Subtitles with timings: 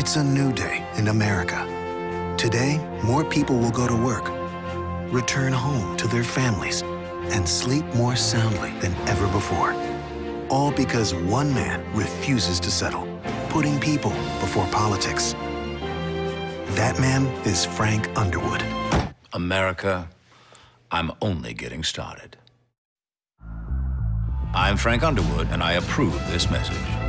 [0.00, 1.58] It's a new day in America.
[2.38, 4.30] Today, more people will go to work,
[5.12, 6.82] return home to their families,
[7.32, 9.74] and sleep more soundly than ever before.
[10.50, 13.08] All because one man refuses to settle,
[13.48, 15.32] putting people before politics.
[16.76, 18.62] That man is Frank Underwood.
[19.32, 20.08] America,
[20.92, 22.36] I'm only getting started.
[24.54, 27.07] I'm Frank Underwood, and I approve this message.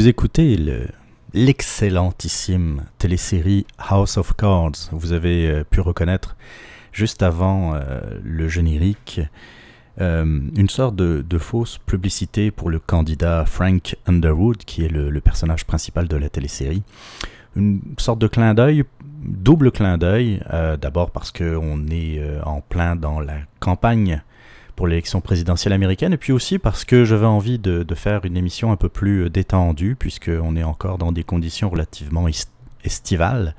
[0.00, 0.88] Vous écoutez le-
[1.34, 6.36] l'excellentissime télésérie House of Cards, vous avez euh, pu reconnaître
[6.90, 9.20] juste avant euh, le générique
[10.00, 10.24] euh,
[10.56, 15.66] une sorte de, fausse publicité pour le candidat Frank Underwood, qui est le, le personnage
[15.66, 16.82] principal de la télésérie.
[17.54, 18.84] Une sorte de clin d'œil,
[19.22, 20.40] double clin d'œil,
[20.80, 24.22] d'abord parce qu'on est en plein dans la campagne
[24.80, 28.72] pour l'élection présidentielle américaine, et puis aussi parce que j'avais envie de, faire une émission
[28.72, 32.50] un peu plus euh, détendue, puisqu'on est encore dans des conditions relativement est-
[32.82, 33.54] estivales.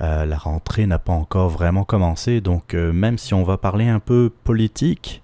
[0.00, 3.88] Euh, la rentrée n'a pas encore vraiment commencé, donc euh, même si on va parler
[3.88, 5.22] un peu politique,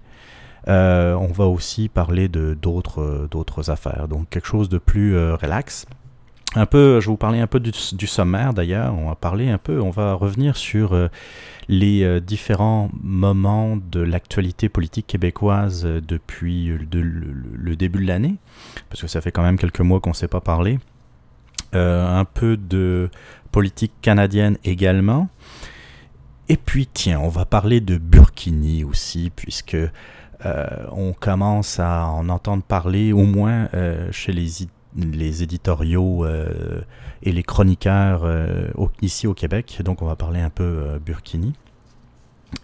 [0.67, 5.87] on va aussi parler de d'autres affaires, donc quelque chose de plus relax.
[6.57, 8.95] Un peu, je vais vous parler un peu du, sommaire d'ailleurs.
[8.97, 11.09] On va parler un peu, on va revenir sur euh,
[11.67, 18.35] les euh, différents moments de l'actualité politique québécoise euh, depuis de- le, début de l'année,
[18.89, 20.79] parce que ça fait quand même quelques mois qu'on ne s'est pas parlé.
[21.73, 23.09] Un peu de
[23.51, 25.27] politique canadienne également.
[26.47, 29.75] Et puis, tiens, on va parler de Burkini aussi, puisque
[30.93, 33.67] on commence à en entendre parler, au moins
[34.11, 34.47] chez les,
[34.95, 36.81] les éditoriaux euh,
[37.23, 38.67] et les chroniqueurs euh,
[39.01, 39.81] ici au Québec.
[39.83, 41.53] Donc, on va parler un peu euh, Burkini.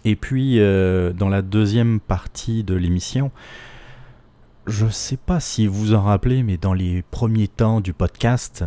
[0.04, 3.30] Et puis, dans la deuxième partie de l'émission,
[4.66, 8.64] je ne sais pas si vous en rappelez, mais dans les premiers temps du podcast,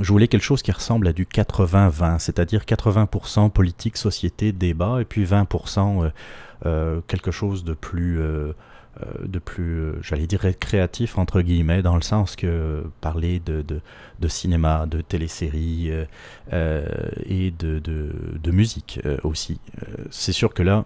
[0.00, 5.04] je voulais quelque chose qui ressemble à du 80-20, c'est-à-dire 80% politique, société, débat, et
[5.04, 6.10] puis 20% euh,
[6.66, 8.20] euh, quelque chose de plus,
[9.24, 13.62] de plus euh, j'allais dire créatif, entre guillemets, dans le sens que euh, parler de,
[13.62, 16.04] de, cinéma, de téléséries euh,
[16.52, 16.86] euh,
[17.24, 19.60] et de, de, musique euh, aussi.
[19.82, 20.84] Euh, C'est sûr que là,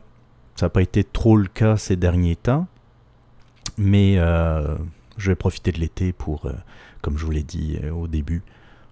[0.57, 2.67] ça n'a pas été trop le cas ces derniers temps,
[3.79, 4.77] mais euh,
[5.17, 6.53] je vais profiter de l'été pour, euh,
[7.01, 8.43] comme je vous l'ai dit euh, au début,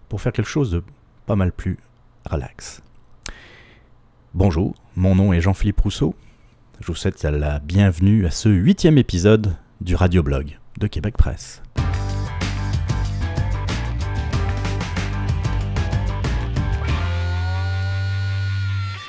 [0.09, 0.83] pour faire quelque chose de
[1.27, 1.79] pas mal plus
[2.29, 2.83] relax.
[4.33, 6.15] Bonjour, mon nom est Jean-Philippe Rousseau.
[6.81, 11.63] Je vous souhaite la bienvenue à ce huitième épisode du Radioblog de Québec Presse.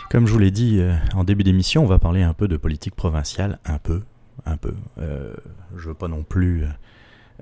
[0.10, 2.58] Comme je vous l'ai dit euh, en début d'émission, on va parler un peu de
[2.58, 4.02] politique provinciale, un peu,
[4.46, 4.76] un peu.
[4.98, 5.34] Euh,
[5.78, 6.66] je veux pas non plus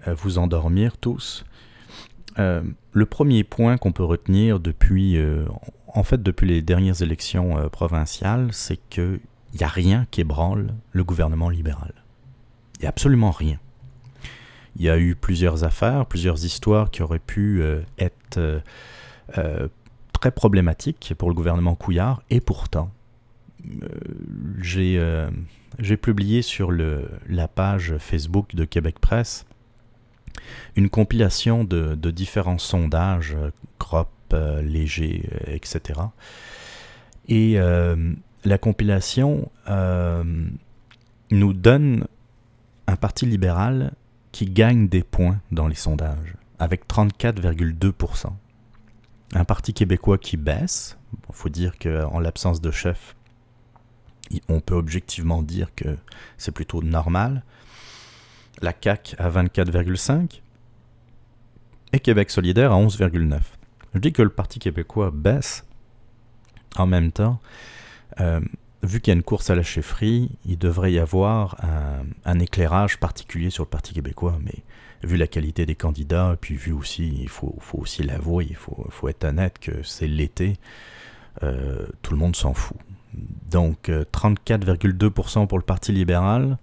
[0.08, 1.44] euh, vous endormir tous.
[2.38, 5.20] Le premier point qu'on peut retenir depuis,
[5.88, 8.80] en fait, depuis les dernières élections provinciales, c'est
[9.52, 11.94] qu'il n'y a rien qui ébranle le gouvernement libéral.
[12.78, 13.58] Il n'y a absolument rien.
[14.76, 18.60] Il y a eu plusieurs affaires, plusieurs histoires qui auraient pu euh, être euh,
[19.38, 19.68] euh,
[20.14, 22.92] très problématiques pour le gouvernement Couillard, et pourtant,
[24.58, 24.98] j'ai
[26.02, 29.46] publié sur la page Facebook de Québec Presse
[30.78, 33.36] une compilation de, de différents sondages,
[33.78, 34.10] crop,
[34.64, 36.00] léger, etc.
[37.28, 37.58] Et
[38.46, 40.24] la compilation euh,
[41.32, 42.06] nous donne
[42.88, 43.94] un parti libéral
[44.32, 48.28] qui gagne des points dans les sondages, avec 34,2%.
[49.34, 50.98] Un parti québécois qui baisse.
[51.30, 53.16] Il faut dire qu'en l'absence de chef,
[54.48, 55.98] on peut objectivement dire que
[56.38, 57.44] c'est plutôt normal.
[58.62, 60.42] La CAQ à 24,5
[61.94, 63.40] et Québec solidaire à 11,9.
[63.94, 65.66] Je dis que le Parti québécois baisse
[66.76, 67.40] en même temps.
[68.20, 68.40] Euh,
[68.84, 71.58] vu qu'il y a une course à la chefferie, il devrait y avoir
[72.26, 74.64] un, éclairage particulier sur le Parti québécois, mais
[75.04, 79.26] vu la qualité des candidats, puis vu aussi, il faut, aussi l'avouer, il faut, être
[79.26, 80.58] honnête que c'est l'été,
[81.44, 82.78] euh, tout le monde s'en fout.
[83.50, 86.58] Donc 34,2% pour le Parti libéral,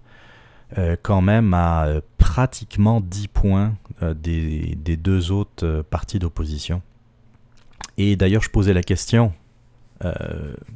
[1.01, 6.81] quand même à pratiquement 10 points des, deux autres partis d'opposition.
[7.97, 9.46] Et d'ailleurs, je posais la question euh,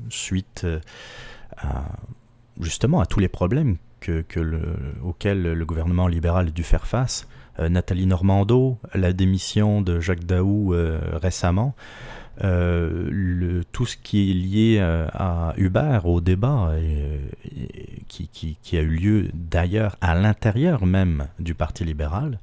[0.09, 0.79] suite euh,
[1.57, 1.83] à,
[2.59, 4.23] justement à tous les problèmes que,
[5.03, 7.27] auxquels le gouvernement libéral a dû faire face.
[7.59, 10.73] Euh, Nathalie Normando, la démission de Jacques Daou
[11.13, 11.75] récemment,
[12.39, 16.73] tout ce qui est lié à Hubert, au débat,
[18.07, 22.39] qui, a eu lieu d'ailleurs à l'intérieur même du Parti libéral,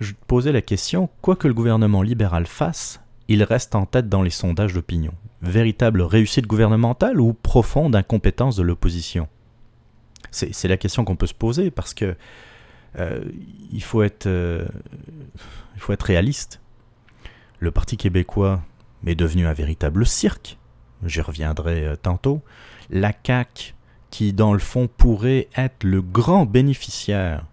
[0.00, 4.22] je posais la question, quoi que le gouvernement libéral fasse, il reste en tête dans
[4.22, 5.14] les sondages d'opinion.
[5.44, 9.28] Véritable réussite gouvernementale ou profonde incompétence de l'opposition?
[10.30, 12.16] C'est la question qu'on peut se poser parce que
[12.98, 13.22] euh,
[13.70, 14.64] il, faut être, euh,
[15.74, 16.60] il faut être réaliste.
[17.60, 18.62] Le Parti québécois
[19.06, 20.58] est devenu un véritable cirque.
[21.04, 22.40] J'y reviendrai euh, tantôt.
[22.88, 23.74] La CAQ,
[24.10, 27.44] qui dans le fond pourrait être le grand bénéficiaire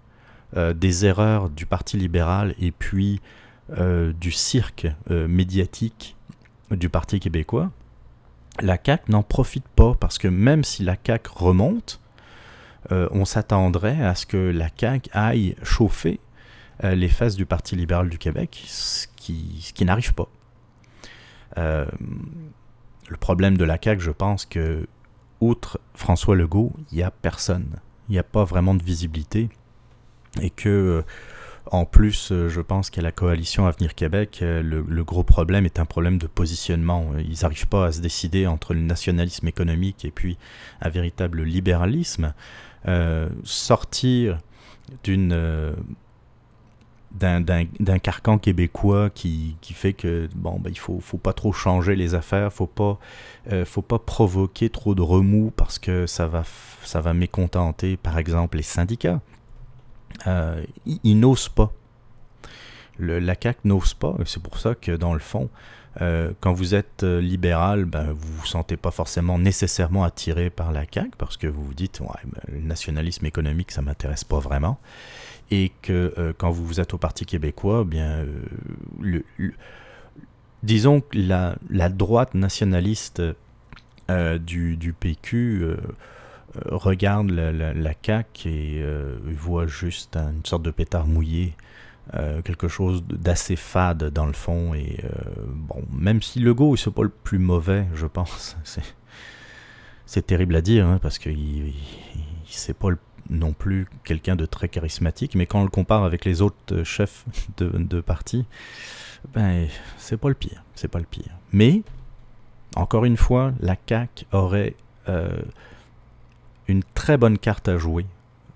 [0.76, 3.22] des erreurs du Parti libéral et puis
[3.70, 6.18] du cirque médiatique
[6.70, 7.72] du Parti québécois,
[8.60, 12.02] la CAQ n'en profite pas parce que même si la CAQ remonte,
[12.92, 16.20] euh, on s'attendrait à ce que la CAQ aille chauffer
[16.84, 20.28] les fesses du Parti libéral du Québec, ce qui, n'arrive pas.
[21.56, 24.88] le problème de la CAQ, je pense que,
[25.42, 27.76] outre François Legault, il n'y a personne.
[28.10, 29.50] Il n'y a pas vraiment de visibilité.
[30.42, 31.04] Et que
[31.68, 35.80] en plus, euh, je pense qu'à la coalition Avenir Québec, euh, le, gros problème est
[35.80, 37.12] un problème de positionnement.
[37.20, 40.38] Ils n'arrivent pas à se décider entre le nationalisme économique et puis
[40.82, 42.34] un véritable libéralisme.
[42.88, 44.40] Euh, sortir
[45.04, 45.76] d'un
[48.02, 52.52] carcan québécois qui, fait que bon ben, il faut faut pas trop changer les affaires
[52.52, 52.98] faut pas
[53.66, 56.44] faut pas provoquer trop de remous parce que ça va
[56.84, 59.22] ça va mécontenter par exemple les syndicats
[60.28, 61.72] euh, ils, n'osent pas.
[62.98, 64.16] Le, la CAQ n'ose pas.
[64.26, 65.50] C'est pour ça que, dans le fond,
[66.02, 70.72] euh, quand vous êtes euh, libéral, ben, vous vous sentez pas forcément nécessairement attiré par
[70.72, 74.40] la CAQ parce que vous vous dites, ouais, ben, le nationalisme économique, ça m'intéresse pas
[74.40, 74.80] vraiment.
[75.50, 78.26] Et que quand vous êtes au Parti québécois, bien,
[80.64, 83.22] disons que la, droite nationaliste
[84.40, 85.78] du, du, PQ euh,
[86.66, 91.56] regarde la, la, CAQ et euh, voit juste une sorte de pétard mouillé,
[92.14, 94.74] euh, quelque chose d'assez fade dans le fond.
[94.74, 95.00] Et
[95.48, 98.58] bon, même si le go, c'est pas le plus mauvais, je pense.
[100.06, 101.74] C'est terrible à dire, hein, parce que il,
[102.46, 102.90] c'est pas
[103.30, 107.24] non plus quelqu'un de très charismatique, mais quand on le compare avec les autres chefs
[107.58, 108.46] de, de parti,
[109.34, 109.68] ben,
[109.98, 110.66] c'est pas le pire.
[110.76, 111.32] C'est pas le pire.
[111.54, 111.82] Mais,
[112.76, 114.76] encore une fois, la CAQ aurait
[116.80, 118.06] très bonne carte à jouer,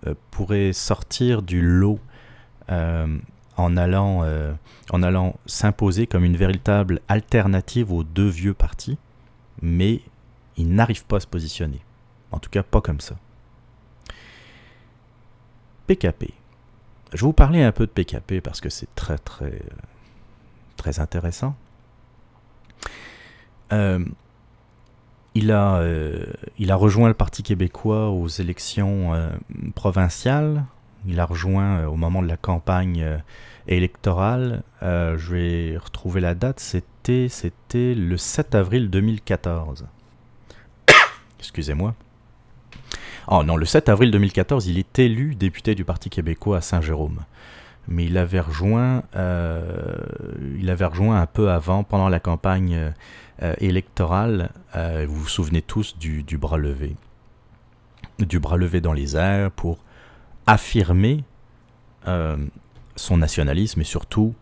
[0.07, 1.99] euh, pourrait sortir du lot
[2.69, 3.17] euh,
[3.57, 4.53] en allant, euh,
[4.91, 8.97] en allant s'imposer comme une véritable alternative aux deux vieux partis,
[9.61, 10.01] mais
[10.57, 11.81] il n'arrive pas à se positionner.
[12.31, 13.15] En tout cas, pas comme ça.
[15.87, 16.33] PKP.
[17.13, 19.61] Je vous parler un peu de PKP parce que c'est très très
[20.75, 21.55] très intéressant.
[25.35, 26.23] Il a, euh,
[26.57, 29.29] il a rejoint le Parti québécois aux élections euh,
[29.75, 30.63] provinciales.
[31.05, 33.21] Il a rejoint euh, au moment de la campagne
[33.67, 34.63] électorale.
[34.81, 36.61] je vais retrouver la date.
[36.61, 39.85] C'était, c'était le 7 avril 2014.
[41.39, 41.93] Excusez-moi.
[43.27, 47.25] Oh non, le 7 avril 2014, il est élu député du Parti québécois à Saint-Jérôme.
[47.87, 52.93] Mais il avait rejoint, il avait rejoint un peu avant, pendant la campagne
[53.59, 56.95] électorale, euh, vous vous souvenez tous du, bras levé.
[58.19, 59.77] Du bras levé dans les airs pour
[60.47, 61.23] affirmer
[62.07, 62.37] euh,
[62.95, 64.33] son nationalisme et surtout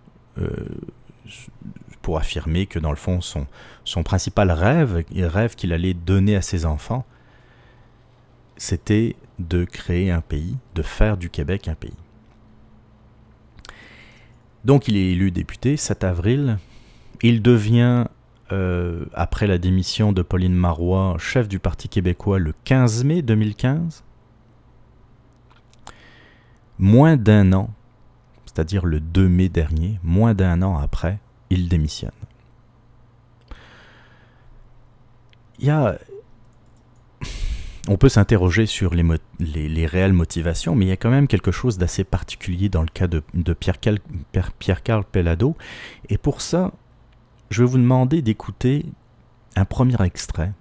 [2.02, 3.46] pour affirmer que dans le fond son,
[3.84, 7.06] son principal rêve, rêve qu'il allait donner à ses enfants,
[8.58, 11.94] c'était de créer un pays, de faire du Québec un pays.
[14.66, 16.58] Donc il est élu député 7 avril.
[17.22, 18.06] Il devient
[18.54, 24.04] euh, après la démission de Pauline Marois, chef du Parti québécois le 15 mai 2015,
[26.78, 27.74] moins d'un an,
[28.46, 31.18] c'est-à-dire le 2 mai dernier, moins d'un an après,
[31.50, 32.12] il démissionne.
[37.88, 39.04] On peut s'interroger sur les,
[39.40, 42.88] les, réelles motivations, mais il y a quand même quelque chose d'assez particulier dans le
[42.88, 43.22] cas de,
[43.54, 44.00] Pierre-Carl
[44.60, 45.58] Pierre Pellado.
[46.10, 46.72] Et pour ça,
[47.54, 48.86] je vais vous demander d'écouter
[49.56, 50.52] un premier extrait.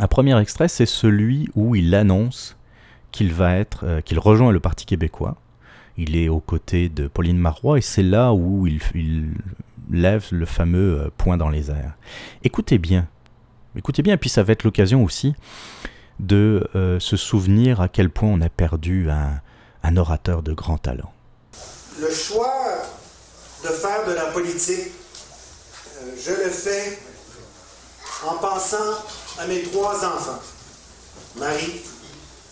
[0.00, 2.56] Un premier extrait, c'est celui où il annonce
[3.12, 5.36] qu'il va être, euh, qu'il rejoint le Parti québécois.
[5.96, 8.80] Il est aux côtés de Pauline Marois et c'est là où il,
[9.90, 11.96] lève le fameux euh, point dans les airs.
[12.42, 13.06] Écoutez bien,
[13.76, 15.34] écoutez bien, puis ça va être l'occasion aussi
[16.18, 19.40] de euh, se souvenir à quel point on a perdu un,
[19.84, 21.12] un orateur de grand talent.
[22.00, 22.52] Le choix
[23.62, 25.03] de faire de la politique,
[26.18, 26.98] je le fais
[28.26, 29.02] en pensant
[29.38, 30.40] à mes trois enfants,
[31.36, 31.80] Marie,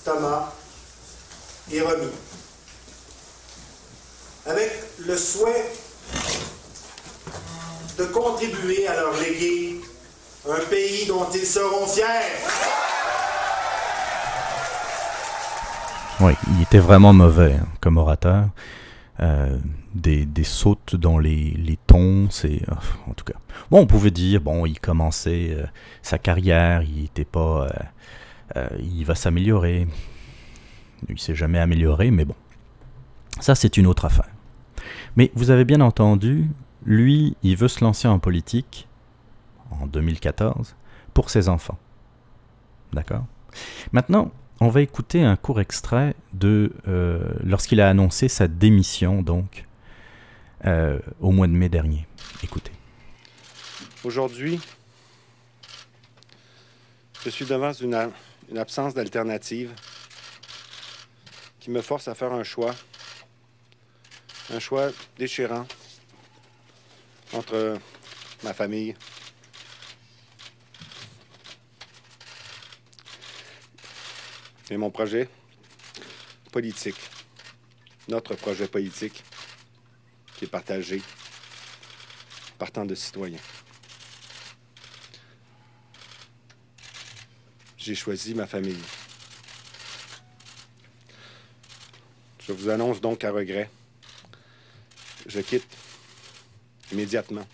[0.04, 0.52] Thomas
[1.71, 2.11] et Romy,
[4.47, 5.73] avec le souhait
[7.99, 9.81] de contribuer à leur léguer
[10.49, 12.04] un pays dont ils seront fiers.
[16.21, 18.47] Oui, il était vraiment mauvais hein, comme orateur.
[19.21, 19.57] Euh,
[19.94, 22.62] des, des, sautes dans les, les tons, c'est
[23.08, 23.38] en tout cas.
[23.70, 25.66] Bon, on pouvait dire bon, il commençait euh,
[26.02, 27.68] sa carrière, il était pas,
[28.56, 29.87] euh, il va s'améliorer.
[31.08, 32.37] Il s'est jamais amélioré, mais bon,
[33.40, 34.30] ça c'est une autre affaire.
[35.16, 36.49] Mais vous avez bien entendu,
[36.84, 38.88] lui, il veut se lancer en politique
[39.70, 40.76] en 2014
[41.14, 41.78] pour ses enfants.
[42.92, 43.25] D'accord?
[43.92, 44.30] Maintenant,
[44.61, 49.66] on va écouter un court extrait de euh, lorsqu'il a annoncé sa démission, donc,
[50.66, 52.07] euh, au mois de mai dernier.
[52.42, 52.73] Écoutez.
[54.04, 54.61] Aujourd'hui,
[57.25, 58.11] je suis devant une,
[58.57, 59.73] absence d'alternative
[61.61, 62.75] qui me force à faire un choix,
[64.52, 65.66] un choix déchirant
[67.33, 67.78] entre
[68.42, 68.95] ma famille
[74.73, 75.28] Mais mon projet
[76.50, 76.97] politique,
[78.09, 79.23] notre projet politique,
[80.42, 81.00] qui est partagé
[82.58, 83.38] par tant de citoyens.
[87.78, 88.82] J'ai choisi ma famille.
[92.44, 93.70] Je vous annonce donc à regret,
[95.26, 95.76] je quitte
[96.90, 97.46] immédiatement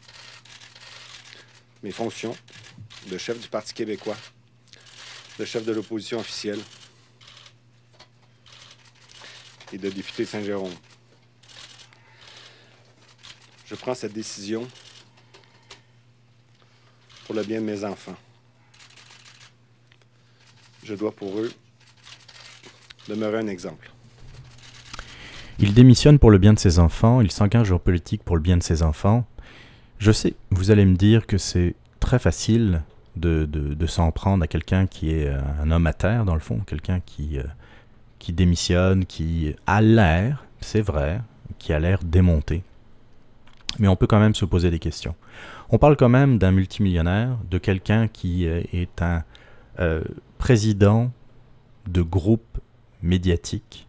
[1.83, 2.35] mes fonctions
[3.09, 4.17] de chef du Parti québécois,
[5.39, 6.61] de chef de l'opposition officielle,
[9.75, 10.75] et de député Saint-Jérôme.
[13.69, 14.67] Je prends cette décision
[17.27, 18.17] pour le bien de mes enfants.
[20.85, 21.53] Je dois pour eux
[23.09, 23.91] demeurer un exemple.
[25.59, 28.57] Il démissionne pour le bien de ses enfants, il s'engage en politique pour le bien
[28.57, 29.27] de ses enfants.
[29.99, 32.83] Je sais, vous allez me dire que c'est très facile
[33.17, 37.01] de, s'en prendre à quelqu'un qui est un homme à terre, dans le fond, quelqu'un
[37.01, 37.43] qui, euh,
[38.19, 41.21] qui démissionne, qui a l'air, c'est vrai,
[41.59, 42.63] qui a l'air démonté.
[43.79, 45.15] Mais on peut quand même se poser des questions.
[45.71, 49.23] On parle quand même d'un multimillionnaire, de quelqu'un qui euh, est un
[49.81, 50.03] euh,
[50.39, 51.11] président
[51.87, 52.59] de groupe
[53.03, 53.87] médiatique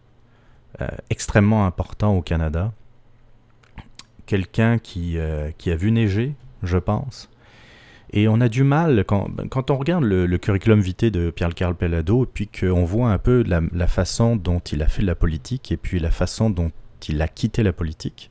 [0.80, 2.72] euh, extrêmement important au Canada.
[4.26, 5.18] Quelqu'un qui,
[5.58, 7.28] qui a vu neiger, je pense,
[8.12, 12.24] et on a du mal, quand, quand on regarde le, curriculum vitae de Pierre-Carl Pellado,
[12.24, 15.14] et puis qu'on voit un peu la, la, façon dont il a fait de la
[15.14, 16.72] politique, et puis la façon dont
[17.08, 18.29] il a quitté la politique,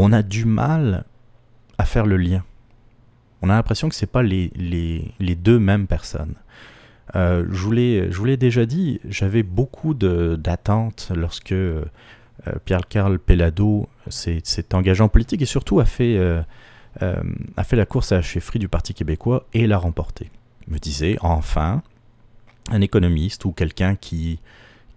[0.00, 1.04] on a du mal
[1.76, 2.42] à faire le lien.
[3.42, 6.34] On a l'impression que ce pas les, les, les, deux mêmes personnes.
[7.16, 11.84] Euh, je vous l'ai déjà dit, j'avais beaucoup d'attentes lorsque euh,
[12.64, 14.42] Pierre-Carl Pellado s'est
[14.74, 16.16] engagé en politique et surtout a fait...
[16.16, 16.42] Euh,
[17.56, 20.28] a fait la course à la chefferie du Parti québécois et l'a remportée.
[20.66, 21.82] me disait, enfin,
[22.68, 24.40] un économiste ou quelqu'un qui,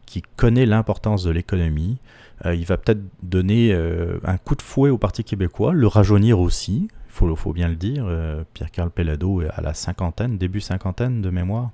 [0.08, 2.00] qui connaît l'importance de l'économie,
[2.46, 6.88] il va peut-être donner euh, un coup de fouet au Parti québécois, le rajeunir aussi,
[7.22, 8.06] il faut, bien le dire.
[8.54, 11.70] Pierre-Carl Pellado à la cinquantaine, début cinquantaine de mémoire.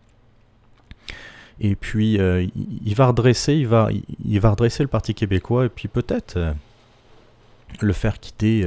[1.61, 6.38] Et puis, il, va redresser, il le Parti québécois et puis peut-être
[7.81, 8.65] le faire quitter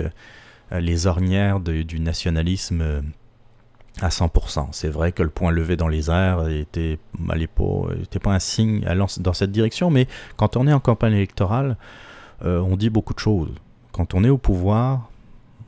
[0.73, 3.01] euh, les ornières du nationalisme euh,
[4.01, 4.69] à 100%.
[4.73, 7.35] C'est vrai que le point levé dans les airs était, pas,
[8.21, 8.85] pas un signe
[9.19, 10.07] dans cette direction, mais
[10.37, 11.77] quand on est en campagne électorale,
[12.45, 13.55] euh, on dit beaucoup de choses.
[13.93, 15.11] Quand on est au pouvoir,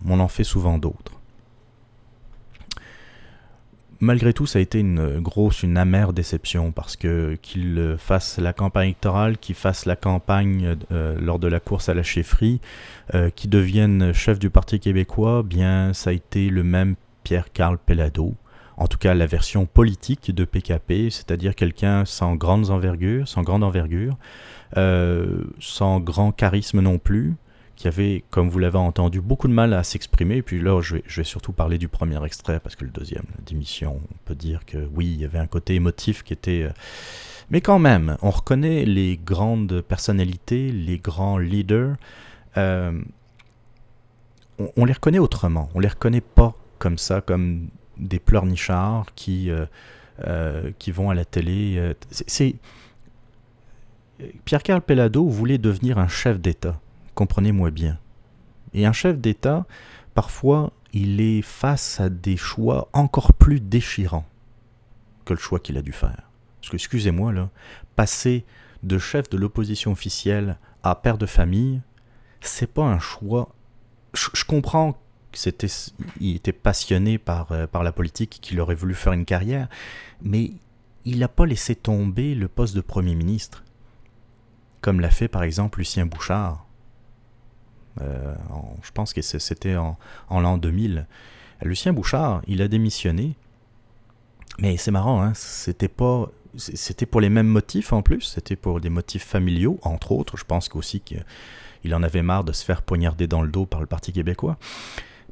[0.08, 1.14] on en fait souvent d'autres
[4.04, 8.52] malgré tout, ça a été une grosse, une amère déception parce que qu'il fasse la
[8.52, 12.60] campagne électorale, qu'il fasse la campagne euh, lors de la course à la chefferie,
[13.14, 18.34] euh, qu'il devienne chef du Parti québécois, bien, ça a été le même Pierre-Carl Pellado.
[18.76, 23.64] en tout cas la version politique de PKP, c'est-à-dire quelqu'un sans grandes envergures, sans grande
[23.64, 24.16] envergure,
[24.76, 27.36] euh, sans grand charisme non plus,
[27.76, 30.36] qui avait, comme vous l'avez entendu, beaucoup de mal à s'exprimer.
[30.36, 34.00] Et puis là, je vais, surtout parler du premier extrait, parce que le deuxième, d'émission,
[34.02, 36.62] on peut dire que oui, il y avait un côté émotif qui était...
[36.62, 36.72] Euh,
[37.50, 41.96] mais quand même, on reconnaît les grandes personnalités, les grands leaders.
[42.56, 42.92] Euh,
[44.58, 45.68] on, on, les reconnaît autrement.
[45.74, 46.54] On les reconnaît pas
[46.84, 49.66] comme ça, comme des pleurnichards qui, euh,
[50.26, 51.94] euh, qui vont à la télé.
[52.10, 52.56] C'est
[54.44, 56.78] Pierre-Carl Pellado voulait devenir un chef d'État
[57.14, 57.98] comprenez-moi bien.
[58.74, 59.66] Et un chef d'État,
[60.14, 64.26] parfois, il est face à des choix encore plus déchirants
[65.24, 66.30] que le choix qu'il a dû faire.
[66.60, 67.50] Parce que, excusez-moi, là,
[67.96, 68.44] passer
[68.82, 71.80] de chef de l'opposition officielle à père de famille,
[72.40, 73.54] c'est pas un choix.
[74.12, 74.98] Je comprends
[75.34, 79.68] qu'il était passionné par, euh, par la politique, qu'il aurait voulu faire une carrière,
[80.22, 80.52] mais
[81.04, 83.64] il n'a pas laissé tomber le poste de Premier ministre,
[84.80, 86.66] comme l'a fait par exemple Lucien Bouchard.
[88.00, 88.34] Euh,
[88.82, 89.96] je pense que c'était en,
[90.28, 91.06] en l'an 2000.
[91.62, 93.36] Lucien Bouchard, il a démissionné,
[94.58, 98.80] mais c'est marrant, hein, c'était pas c'était pour les mêmes motifs en plus, c'était pour
[98.80, 100.36] des motifs familiaux, entre autres.
[100.36, 103.80] Je pense aussi qu'il en avait marre de se faire poignarder dans le dos par
[103.80, 104.56] le Parti québécois.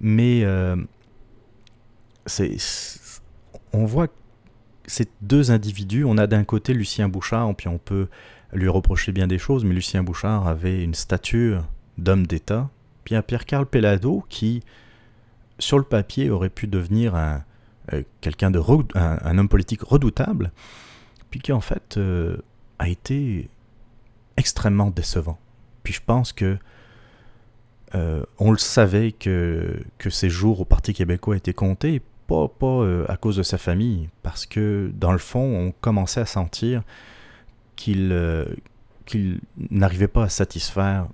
[0.02, 0.76] Mais euh,
[2.26, 2.56] c'est,
[3.72, 4.08] on voit
[4.86, 6.04] ces deux individus.
[6.04, 8.08] On a d'un côté Lucien Bouchard, puis on peut
[8.52, 11.64] lui reprocher bien des choses, mais Lucien Bouchard avait une stature
[11.96, 12.68] d'homme d'État,
[13.04, 14.62] puis un Pierre-Carl Pellado qui,
[15.58, 17.44] sur le papier, aurait pu devenir un,
[17.92, 18.60] euh, quelqu'un de
[18.94, 20.52] un, homme politique redoutable,
[21.30, 22.36] puis qui en fait euh,
[22.78, 23.48] a été
[24.36, 25.38] extrêmement décevant.
[25.82, 26.58] Puis je pense que
[27.94, 33.04] euh, on le savait que, ses jours au Parti québécois étaient comptés, pas, pas euh,
[33.08, 36.82] à cause de sa famille, parce que dans le fond, on commençait à sentir
[37.76, 38.46] qu'il euh,
[39.70, 41.08] n'arrivait pas à satisfaire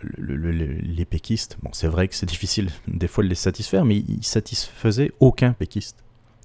[0.00, 1.56] le, le, le, les péquistes.
[1.62, 5.52] Bon, c'est vrai que c'est difficile des fois de les satisfaire, mais il satisfaisait aucun
[5.52, 5.98] péquiste.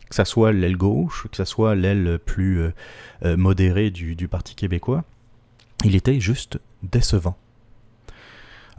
[0.10, 2.64] Que ce soit l'aile gauche, que ce soit l'aile plus
[3.22, 5.04] modérée du, Parti québécois,
[5.86, 7.38] il était juste décevant.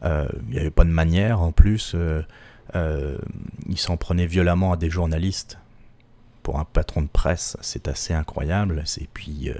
[0.04, 3.18] Euh, il n'y avait pas de manière, en plus, euh,
[3.68, 5.58] il s'en prenait violemment à des journalistes.
[6.42, 8.84] Pour un patron de presse, c'est assez incroyable.
[8.98, 9.50] Et puis,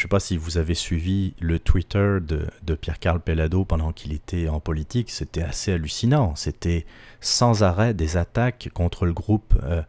[0.00, 4.14] je ne sais pas si vous avez suivi le Twitter de, Pierre-Carl Pellado pendant qu'il
[4.14, 6.34] était en politique, c'était assez hallucinant.
[6.36, 6.86] C'était
[7.20, 9.82] sans arrêt des attaques contre le groupe euh,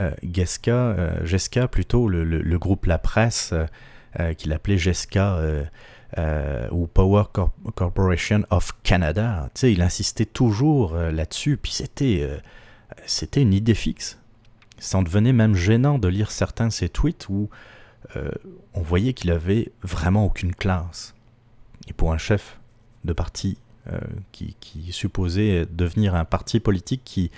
[0.00, 3.54] euh, Gesca, euh, plutôt, le, groupe La Presse,
[4.36, 5.38] qu'il appelait Gesca
[6.16, 9.50] ou Power Corp Corporation of Canada.
[9.54, 12.28] Tu sais, il insistait toujours là-dessus, puis c'était,
[13.06, 14.18] c'était une idée fixe.
[14.78, 17.48] Ça en devenait même gênant de lire certains de ses tweets où
[18.16, 18.30] euh,
[18.74, 21.14] on voyait qu'il avait vraiment aucune classe.
[21.86, 22.58] Et pour un chef
[23.04, 24.00] de parti euh,
[24.32, 27.30] qui, qui, supposait devenir un parti politique qui,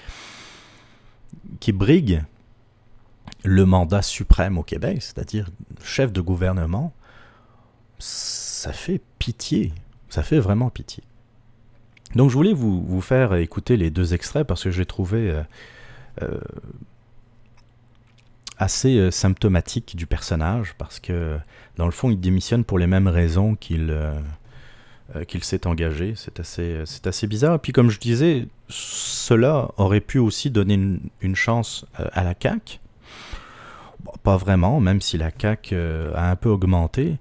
[1.60, 2.24] qui brigue
[3.44, 5.50] le mandat suprême au Québec, c'est-à-dire
[5.82, 6.94] chef de gouvernement,
[8.64, 9.74] ça fait pitié.
[10.08, 11.02] Ça fait vraiment pitié.
[12.14, 15.42] Donc je voulais vous, faire écouter les deux extraits parce que j'ai trouvé euh,
[16.22, 16.40] euh,
[18.56, 21.36] assez euh, symptomatique du personnage parce que
[21.76, 23.92] dans le fond il démissionne pour les mêmes raisons qu'il
[25.42, 26.14] s'est engagé.
[26.16, 27.60] C'est assez, assez bizarre.
[27.60, 30.80] Puis comme je disais, cela aurait pu aussi donner
[31.20, 32.78] une, chance à la CAQ.
[34.22, 35.76] Pas vraiment, même si la CAQ
[36.14, 37.18] a un peu augmenté.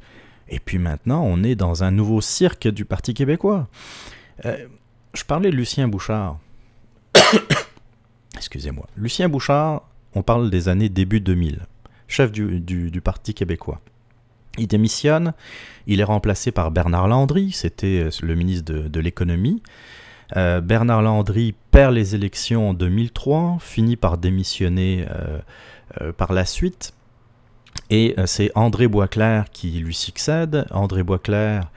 [0.49, 3.67] Et puis maintenant, on est dans un nouveau cirque du Parti québécois.
[4.45, 4.57] Euh,
[5.13, 6.39] je parlais de Lucien Bouchard.
[8.35, 8.87] Excusez-moi.
[8.97, 9.83] Lucien Bouchard,
[10.15, 11.61] on parle des années début 2000,
[12.07, 13.81] chef du, Parti québécois.
[14.57, 15.33] Il démissionne,
[15.87, 19.63] il est remplacé par Bernard Landry, c'était le ministre de, l'économie.
[20.35, 25.39] Euh, Bernard Landry perd les élections en 2003, finit par démissionner euh,
[26.01, 26.93] euh, par la suite.
[27.89, 30.65] Et c'est André Boisclair qui lui succède.
[30.71, 31.69] André Boisclair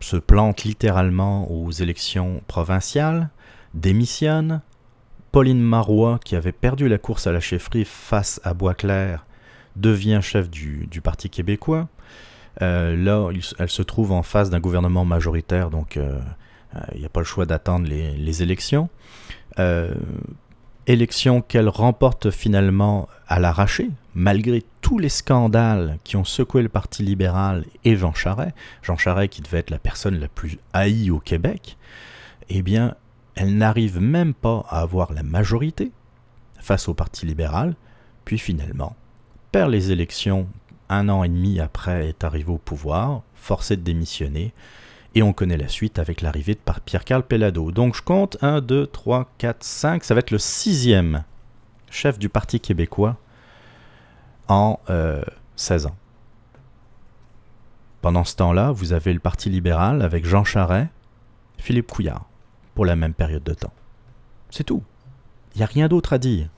[0.00, 3.30] se plante littéralement aux élections provinciales,
[3.74, 4.60] démissionne,
[5.32, 9.26] Pauline Marois, qui avait perdu la course à la chefferie face à Boisclair,
[9.76, 11.88] devient chef du, Parti québécois.
[12.62, 17.08] Euh, là, elle se trouve en face d'un gouvernement majoritaire, donc il euh, n'y a
[17.08, 18.88] pas le choix d'attendre les, les, élections.
[20.88, 27.02] Élections qu'elle remporte finalement à l'arraché, malgré tous les scandales qui ont secoué le Parti
[27.02, 28.56] libéral et Jean Charest.
[28.82, 31.76] Jean Charest, qui devait être la personne la plus haïe au Québec,
[32.48, 32.94] eh bien,
[33.34, 35.92] elle n'arrive même pas à avoir la majorité.
[36.58, 37.76] face au Parti libéral,
[38.24, 38.96] puis finalement
[39.52, 40.46] perd les élections
[40.88, 44.52] un an et demi après est arrivé au pouvoir, forcé de démissionner,
[45.18, 47.72] et on connaît la suite avec l'arrivée de Pierre-Carl Pellado.
[47.72, 51.24] Donc je compte 1, 2, 3, 4, 5, ça va être le sixième
[51.90, 53.16] chef du Parti québécois
[54.46, 54.78] en
[55.56, 55.96] 16 ans.
[58.00, 60.88] Pendant ce temps-là, vous avez le Parti libéral avec Jean Charest,
[61.56, 62.28] Philippe Couillard,
[62.76, 63.72] pour la même période de temps.
[64.50, 64.84] C'est tout.
[65.56, 66.48] Il n'y a rien d'autre à dire.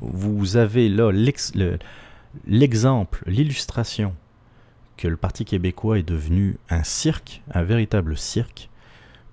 [0.00, 1.12] Vous avez là
[2.46, 4.14] l'exemple, l'illustration
[5.00, 8.68] que le Parti québécois est devenu un cirque, un véritable cirque,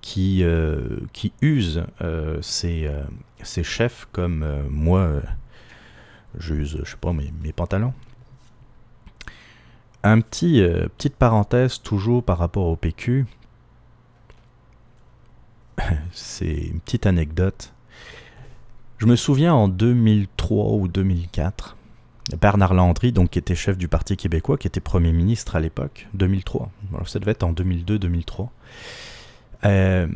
[0.00, 3.02] qui, euh, qui use euh, ses, euh,
[3.42, 5.20] ses, chefs comme moi,
[6.38, 7.92] j'use, je sais pas, mes, mes pantalons.
[10.02, 10.62] Un petit,
[10.96, 13.26] petite parenthèse toujours par rapport au PQ.
[16.12, 17.74] C'est une petite anecdote.
[18.96, 21.76] Je me souviens en 2003 ou 2004,
[22.36, 26.08] Bernard Landry, donc, qui était chef du Parti québécois, qui était Premier ministre à l'époque,
[26.14, 26.70] 2003.
[27.06, 28.48] ça devait être en 2002-2003.
[29.64, 30.08] Euh,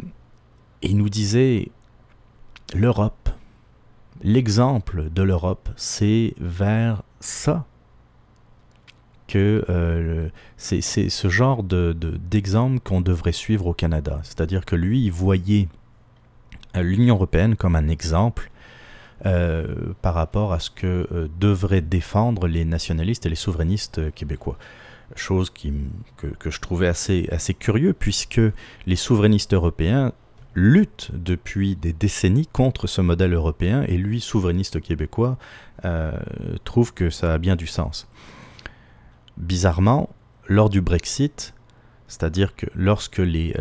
[0.83, 1.71] il nous disait
[2.75, 3.31] l'Europe,
[4.23, 7.65] l'exemple de l'Europe, c'est vers ça
[9.27, 14.21] que euh, c'est ce genre d'exemple de, qu'on devrait suivre au Canada.
[14.25, 15.69] C'est-à-dire que lui, il voyait
[16.77, 18.51] euh, l'Union européenne comme un exemple
[19.25, 24.11] euh, par rapport à ce que euh, devraient défendre les nationalistes et les souverainistes euh,
[24.11, 24.59] québécois.
[25.15, 28.41] Chose que, je trouvais assez, assez curieux, puisque
[28.87, 30.13] les souverainistes européens
[30.55, 35.37] luttent depuis des décennies contre ce modèle européen, et lui, souverainiste québécois,
[36.65, 38.09] trouve que ça a bien du sens.
[39.37, 40.09] Bizarrement,
[40.49, 41.55] lors du Brexit,
[42.09, 43.55] c'est-à-dire que lorsque les,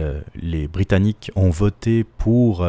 [0.72, 2.66] Britanniques ont voté pour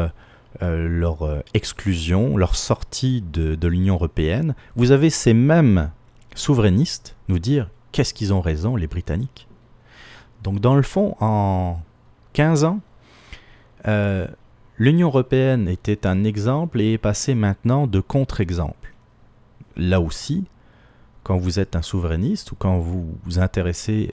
[0.62, 5.90] leur euh, exclusion, leur sortie de, de l'Union européenne, vous avez ces mêmes
[6.34, 9.48] souverainistes nous dire qu'est-ce qu'ils ont raison, les Britanniques.
[10.42, 11.80] Donc dans le fond, en
[12.32, 12.80] 15 ans,
[13.88, 14.26] euh,
[14.78, 18.94] l'Union européenne était un exemple et est passée maintenant de contre-exemple.
[19.76, 20.44] Là aussi,
[21.24, 24.12] quand vous êtes un souverainiste ou quand vous vous intéressez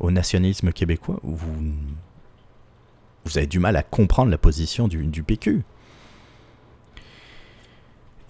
[0.00, 1.72] au nationalisme québécois, vous
[3.26, 5.62] vous avez du mal à comprendre la position du, du PQ.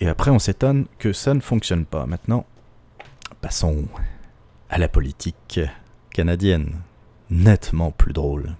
[0.01, 2.07] Et après, on s'étonne que ça ne fonctionne pas.
[2.07, 2.47] Maintenant,
[3.41, 3.85] passons
[4.69, 5.61] à la politique
[6.11, 6.81] canadienne,
[7.31, 8.57] nettement plus drôle.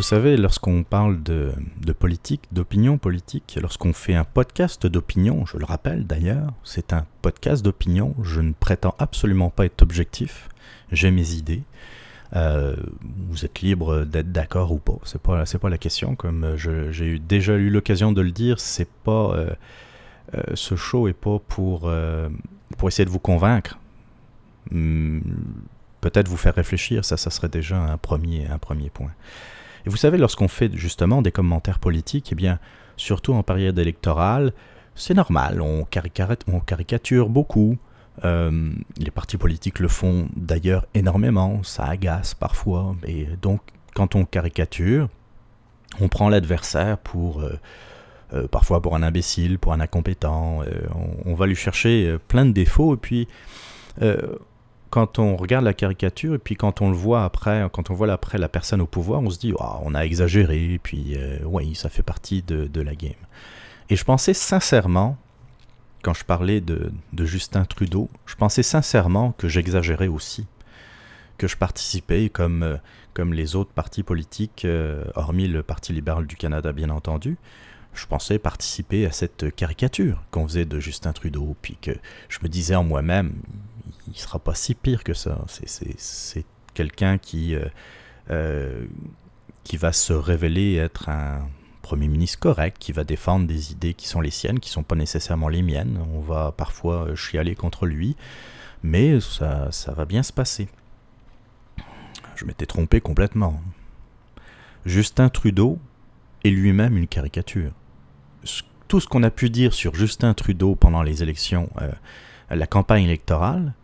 [0.00, 1.52] Vous savez, lorsqu'on parle de,
[1.92, 7.62] politique, d'opinion politique, lorsqu'on fait un podcast d'opinion, je le rappelle d'ailleurs, c'est un podcast
[7.62, 10.48] d'opinion, je ne prétends absolument pas être objectif,
[10.90, 11.64] j'ai mes idées.
[12.34, 12.76] Euh,
[13.28, 16.14] vous êtes libre d'être d'accord ou pas, c'est pas pas la question.
[16.16, 19.50] Comme j'ai déjà eu l'occasion de le dire, c'est pas euh,
[20.34, 21.92] euh, ce show est pas pour
[22.78, 23.78] pour essayer de vous convaincre.
[24.70, 25.20] Hmm,
[26.00, 29.12] peut-être vous faire réfléchir, ça, ça serait déjà un premier un premier point.
[29.86, 32.58] Et vous savez, lorsqu'on fait justement des commentaires politiques, eh bien,
[32.96, 34.52] surtout en période électorale,
[34.94, 37.78] c'est normal, on, caricature beaucoup.
[38.24, 42.94] Euh, les partis politiques le font d'ailleurs énormément, ça agace parfois.
[43.06, 43.60] Et donc,
[43.94, 45.08] quand on caricature,
[46.00, 47.58] on prend l'adversaire pour euh,
[48.34, 50.60] euh, parfois pour un imbécile, pour un incompétent.
[50.94, 53.28] On, on, va lui chercher plein de défauts et puis
[54.90, 58.12] quand on regarde la caricature et puis quand on le voit après, quand on voit
[58.12, 61.38] après la personne au pouvoir, on se dit, oh, on a exagéré, et puis euh,
[61.44, 63.12] oui, ça fait partie de, la game.
[63.88, 65.16] Et je pensais sincèrement,
[66.02, 70.46] quand je parlais de, Justin Trudeau, je pensais sincèrement que j'exagérais aussi,
[71.38, 72.76] que je participais comme, euh,
[73.14, 77.36] comme les autres partis politiques, euh, hormis le Parti libéral du Canada bien entendu,
[77.94, 81.92] je pensais participer à cette caricature qu'on faisait de Justin Trudeau, puis que
[82.28, 83.32] je me disais en moi-même,
[84.08, 85.44] il sera pas si pire que ça.
[85.46, 87.66] C'est quelqu'un qui, euh,
[88.30, 88.84] euh,
[89.64, 91.48] qui va se révéler être un
[91.82, 94.94] Premier ministre correct, qui va défendre des idées qui sont les siennes, qui sont pas
[94.94, 95.98] nécessairement les miennes.
[96.14, 98.16] On va parfois chialer contre lui,
[98.82, 100.68] mais ça, va bien se passer.
[102.36, 103.60] Je m'étais trompé complètement.
[104.86, 105.78] Justin Trudeau
[106.44, 107.72] est lui-même une caricature.
[108.88, 111.90] Tout ce qu'on a pu dire sur Justin Trudeau pendant les élections, euh,
[112.50, 113.74] la campagne électorale,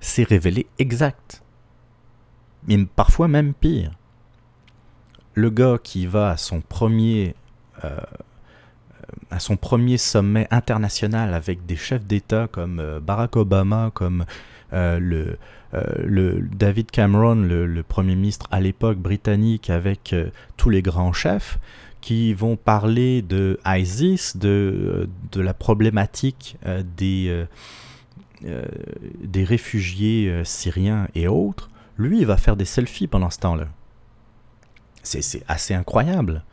[0.00, 1.42] s'est révélé exact.
[2.66, 3.92] Mais parfois même pire.
[5.34, 7.34] Le gars qui va à son premier,
[7.84, 8.00] euh,
[9.30, 14.24] à son premier sommet international avec des chefs d'État comme euh, Barack Obama, comme
[14.72, 15.38] euh, le,
[16.04, 20.14] le, David Cameron, le, Premier ministre à l'époque britannique, avec
[20.56, 21.58] tous les grands chefs,
[22.00, 26.56] qui vont parler de ISIS, de, de la problématique
[26.96, 27.46] des,
[28.42, 31.70] des réfugiés syriens et autres.
[31.98, 33.66] Lui, il va faire des selfies pendant ce temps-là.
[35.02, 36.44] C'est assez incroyable.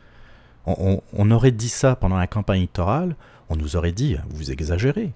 [0.66, 3.16] On, aurait dit ça pendant la campagne électorale,
[3.48, 5.14] on nous aurait dit vous exagérez.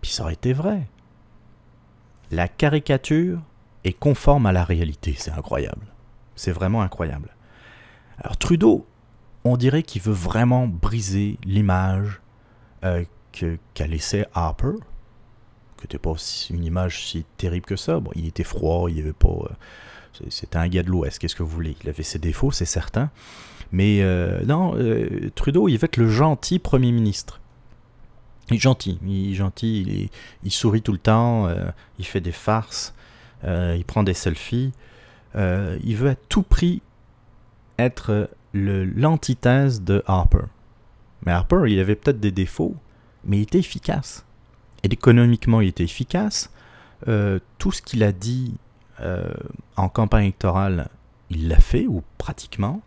[0.00, 0.88] Puis ça aurait été vrai.
[2.30, 3.40] La caricature
[3.84, 5.86] est conforme à la réalité, c'est incroyable.
[6.36, 7.34] C'est vraiment incroyable.
[8.18, 8.86] Alors Trudeau,
[9.44, 12.20] on dirait qu'il veut vraiment briser l'image
[12.84, 14.76] euh, qu'a laissé Harper,
[15.86, 16.14] que n'était pas
[16.50, 18.00] une image si terrible que ça.
[18.00, 19.28] Bon, il était froid, il avait pas.
[19.28, 21.76] Euh, c'était un gars de l'Ouest, qu'est-ce que vous voulez?
[21.82, 23.10] Il avait ses défauts, c'est certain.
[23.72, 27.40] Mais euh, non, euh, Trudeau, il veut être le gentil Premier ministre.
[28.50, 30.10] Il est gentil, il est gentil,
[30.44, 31.48] il, sourit tout le temps,
[31.98, 32.94] il fait des farces,
[33.42, 34.70] il prend des selfies.
[35.34, 36.80] il veut à tout prix
[37.76, 40.44] être l'antithèse de Harper.
[41.24, 42.76] Mais Harper, il avait peut-être des défauts,
[43.24, 44.25] mais il était efficace.
[44.92, 46.50] Économiquement, il était efficace.
[47.58, 48.54] tout ce qu'il a dit
[49.76, 50.88] en campagne électorale,
[51.30, 52.82] il l'a fait, ou pratiquement.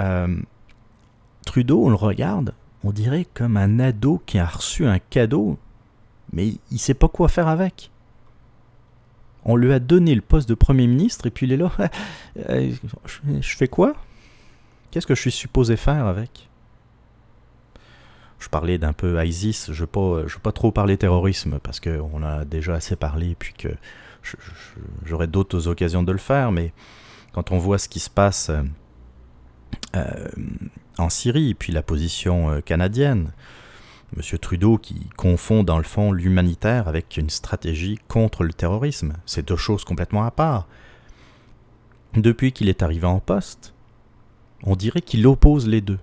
[0.00, 0.36] Euh,
[1.44, 2.54] Trudeau, on le regarde,
[2.84, 5.58] on dirait comme un ado qui a reçu un cadeau,
[6.32, 7.90] mais il ne sait pas quoi faire avec.
[9.44, 11.72] On lui a donné le poste de Premier ministre et puis il est là.
[12.48, 12.72] Euh,
[13.40, 13.94] je fais quoi?
[14.92, 16.47] Qu'est-ce que je suis supposé faire avec?
[18.38, 22.44] Je parlais d'un peu ISIS, je ne veux, pas trop parler terrorisme parce qu'on a
[22.44, 23.68] déjà assez parlé puis que
[25.04, 26.72] j'aurai d'autres occasions de le faire, mais
[27.32, 28.62] quand on voit ce qui se passe euh,
[29.96, 30.28] euh,
[30.98, 33.32] en Syrie, puis la position euh, canadienne.
[34.16, 39.12] Monsieur Trudeau qui confond dans le fond l'humanitaire avec une stratégie contre le terrorisme.
[39.26, 40.66] C'est deux choses complètement à part.
[42.14, 43.74] Depuis qu'il est arrivé en poste,
[44.64, 45.98] on dirait qu'il oppose les deux.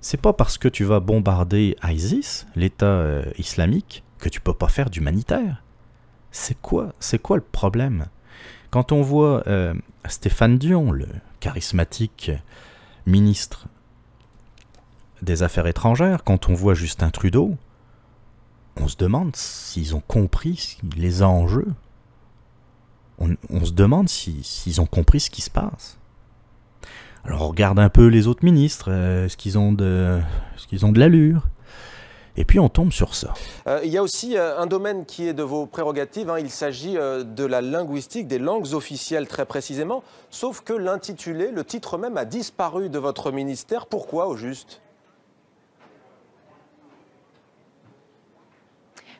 [0.00, 4.68] C'est pas parce que tu vas bombarder ISIS, l'État euh, islamique, que tu peux pas
[4.68, 5.62] faire d'humanitaire.
[6.30, 8.06] C'est quoi, c'est quoi le problème?
[8.70, 9.42] Quand on voit
[10.04, 11.08] Stéphane Dion, le
[11.40, 12.30] charismatique
[13.04, 13.66] ministre
[15.22, 17.56] des Affaires étrangères, quand on voit Justin Trudeau,
[18.76, 21.72] on se demande s'ils ont compris les enjeux.
[23.18, 25.98] On, se demande s'ils ont compris ce qui se passe.
[27.24, 30.20] Alors on regarde un peu les autres ministres, euh, est-ce qu'ils ont de,
[30.56, 31.46] est-ce qu'ils ont de l'allure
[32.36, 33.34] et puis on tombe sur ça.
[33.66, 36.30] Euh, il y a aussi euh, un domaine qui est de vos prérogatives.
[36.30, 36.38] Hein.
[36.38, 40.02] Il s'agit euh, de la linguistique, des langues officielles très précisément.
[40.30, 43.86] Sauf que l'intitulé, le titre même, a disparu de votre ministère.
[43.86, 44.80] Pourquoi au juste?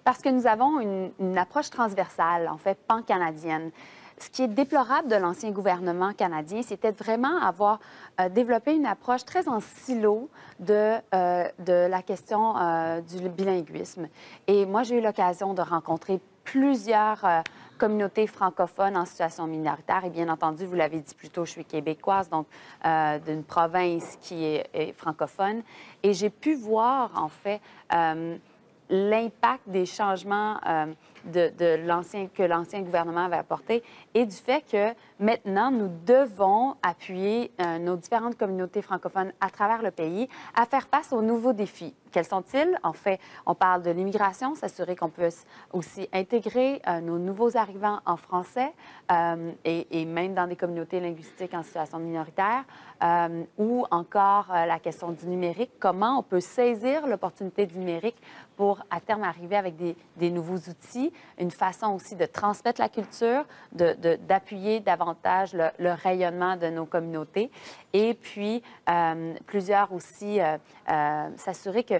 [0.04, 3.70] Parce que nous avons une, une approche transversale, en fait, pan-canadienne
[4.20, 7.80] ce qui est déplorable de l'ancien gouvernement canadien, c'était vraiment avoir
[8.20, 10.28] euh, développé une approche très en silo
[10.58, 14.08] de, euh, de la question euh, du bilinguisme.
[14.46, 17.24] Et moi, j'ai eu l'occasion de rencontrer plusieurs
[17.78, 20.04] communautés francophones en situation minoritaire.
[20.04, 22.46] Et bien entendu, vous l'avez dit plus tôt, je suis québécoise, donc
[23.24, 25.62] d'une province qui est, est, francophone.
[26.02, 27.60] Et j'ai pu voir, en fait,
[28.90, 30.56] l'impact des changements
[31.24, 33.82] de, l'ancien, que l'ancien gouvernement avait apporté
[34.14, 39.82] et du fait que maintenant, nous devons appuyer euh, nos différentes communautés francophones à travers
[39.82, 41.94] le pays à faire face aux nouveaux défis.
[42.10, 42.78] Quels sont-ils?
[42.82, 48.00] En fait, on parle de l'immigration, s'assurer qu'on puisse aussi intégrer euh, nos nouveaux arrivants
[48.06, 48.72] en français
[49.12, 52.64] euh, et, même dans des communautés linguistiques en situation minoritaire,
[53.56, 58.20] ou encore la question du numérique, comment on peut saisir l'opportunité du numérique
[58.56, 63.46] pour à terme arriver avec des, nouveaux outils une façon aussi de transmettre la culture,
[63.72, 67.50] d'appuyer de, davantage le, rayonnement de nos communautés
[67.92, 70.58] et puis euh, plusieurs aussi euh,
[70.90, 71.99] euh, s'assurer que,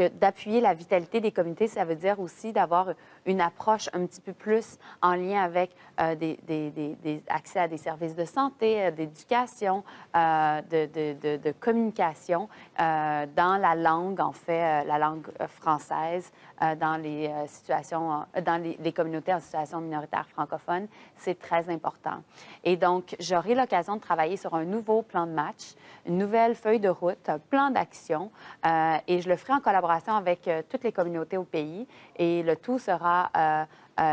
[0.00, 2.92] d'appuyer la vitalité des communautés, ça veut dire aussi d'avoir
[3.26, 5.70] une approche un petit peu plus en lien avec
[6.18, 9.84] des, des, accès à des services de santé, d'éducation,
[10.14, 16.30] de, de, communication dans la langue, en fait, la langue française,
[16.60, 22.22] dans les situations, dans les, communautés en situation minoritaire francophone, c'est très important.
[22.64, 25.74] Et donc, j'aurai l'occasion de travailler sur un nouveau plan de match,
[26.06, 28.30] une nouvelle feuille de route, un plan d'action,
[28.66, 32.56] euh, et je le ferai en collaboration avec toutes les communautés au pays et le
[32.56, 33.30] tout sera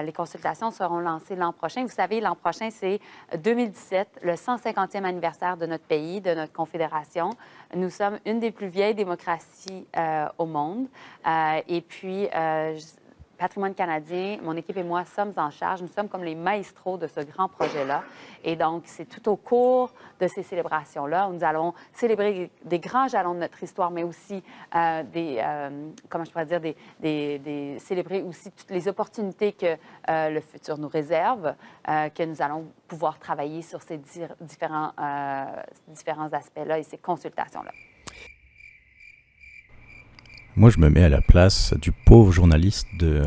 [0.03, 1.83] les consultations seront lancées l'an prochain.
[1.83, 2.99] Vous savez, l'an prochain, c'est
[3.37, 7.29] 2017, le 150e anniversaire de notre pays, de notre confédération.
[7.75, 9.85] Nous sommes une des plus vieilles démocraties
[10.39, 10.87] au monde.
[11.67, 12.27] et puis,
[13.37, 15.81] Patrimoine canadien, mon équipe et moi sommes en charge.
[15.81, 18.03] Nous sommes comme les maestros de ce grand projet-là.
[18.43, 23.07] Et donc, c'est tout au cours de ces célébrations-là où nous allons célébrer des grands
[23.07, 24.43] jalons de notre histoire, mais aussi
[24.75, 26.61] euh, des, euh, comment je pourrais dire,
[26.99, 29.77] des, célébrer aussi toutes les opportunités que
[30.09, 33.97] euh, le futur nous réserve, que nous allons pouvoir travailler sur ces
[34.41, 34.91] différents,
[35.87, 37.71] différents aspects-là et ces consultations-là.
[40.57, 43.23] Moi, je me mets à la place du pauvre journaliste de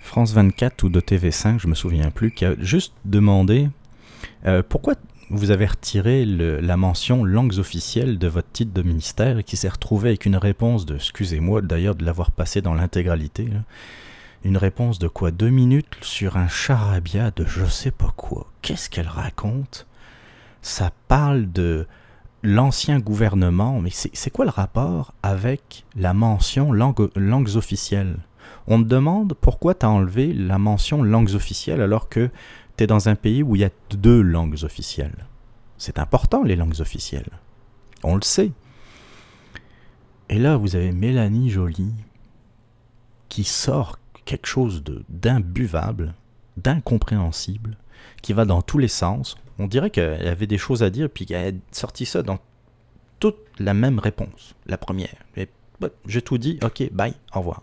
[0.00, 3.68] France 24 ou de TV5, je me souviens plus, qui a juste demandé
[4.46, 4.94] euh, pourquoi
[5.30, 9.68] vous avez retiré la mention langues officielles de votre titre de ministère et qui s'est
[9.68, 13.48] retrouvé avec une réponse de, excusez-moi d'ailleurs de l'avoir passé dans l'intégralité,
[14.44, 18.46] une réponse de quoi Deux minutes sur un charabia de je sais pas quoi.
[18.62, 19.86] Qu'est-ce qu'elle raconte?
[20.62, 21.86] Ça parle de
[22.42, 28.18] l'ancien gouvernement, mais c'est quoi le rapport avec la mention langues officielles?
[28.66, 32.30] On te demande pourquoi tu as enlevé la mention langues officielles alors que
[32.76, 35.26] tu es dans un pays où il y a deux langues officielles.
[35.78, 37.30] C'est important les langues officielles.
[38.02, 38.52] On le sait.
[40.28, 41.92] Et là, vous avez Mélanie Joly
[43.28, 46.14] qui sort quelque chose d'imbuvable,
[46.56, 47.76] d'incompréhensible,
[48.22, 49.36] qui va dans tous les sens.
[49.60, 52.38] On dirait qu'elle avait des choses à dire, puis qu'elle a sorti ça dans
[53.18, 55.14] toute la même réponse, la première.
[56.06, 57.62] J'ai tout dit, ok, bye, au revoir.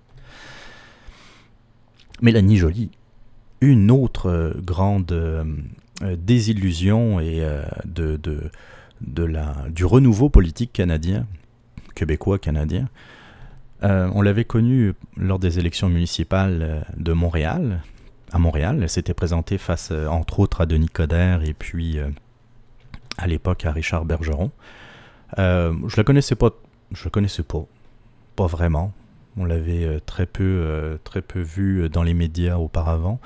[2.22, 2.92] Mélanie Joly,
[3.62, 5.44] une autre euh, grande euh,
[6.18, 8.20] désillusion et euh, de,
[9.02, 11.26] de, la, du renouveau politique canadien,
[11.96, 12.90] québécois canadien.
[13.82, 17.82] on l'avait connue lors des élections municipales de Montréal,
[18.32, 18.80] à Montréal.
[18.82, 22.10] Elle s'était présentée face, euh, entre autres, à Denis Coderre et puis euh,
[23.18, 24.52] à l'époque à Richard Bergeron.
[25.40, 26.52] Euh, je la connaissais pas,
[26.92, 27.66] je la connaissais pas,
[28.36, 28.94] pas vraiment.
[29.38, 33.20] On l'avait très peu, très peu vue dans les médias auparavant.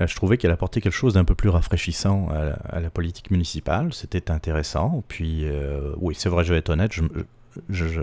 [0.00, 3.94] je trouvais qu'elle apportait quelque chose d'un peu plus rafraîchissant à, la politique municipale.
[3.94, 5.04] C'était intéressant.
[5.06, 5.46] Puis,
[5.98, 6.90] oui, c'est vrai, je vais être honnête,
[7.68, 8.00] je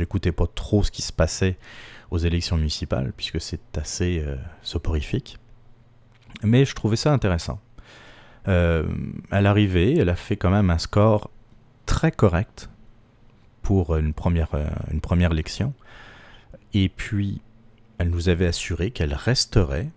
[0.00, 1.58] n'écoutais pas trop ce qui se passait
[2.10, 4.24] aux élections municipales, puisque c'est assez
[4.62, 5.36] soporifique.
[6.44, 7.60] Mais je trouvais ça intéressant.
[8.48, 8.86] Euh,
[9.30, 11.30] à l'arrivée, elle a fait quand même un score
[11.86, 12.68] très correct
[13.62, 15.72] pour une première, euh, une élection.
[16.74, 17.40] Et puis,
[17.98, 19.88] elle nous avait assuré qu'elle resterait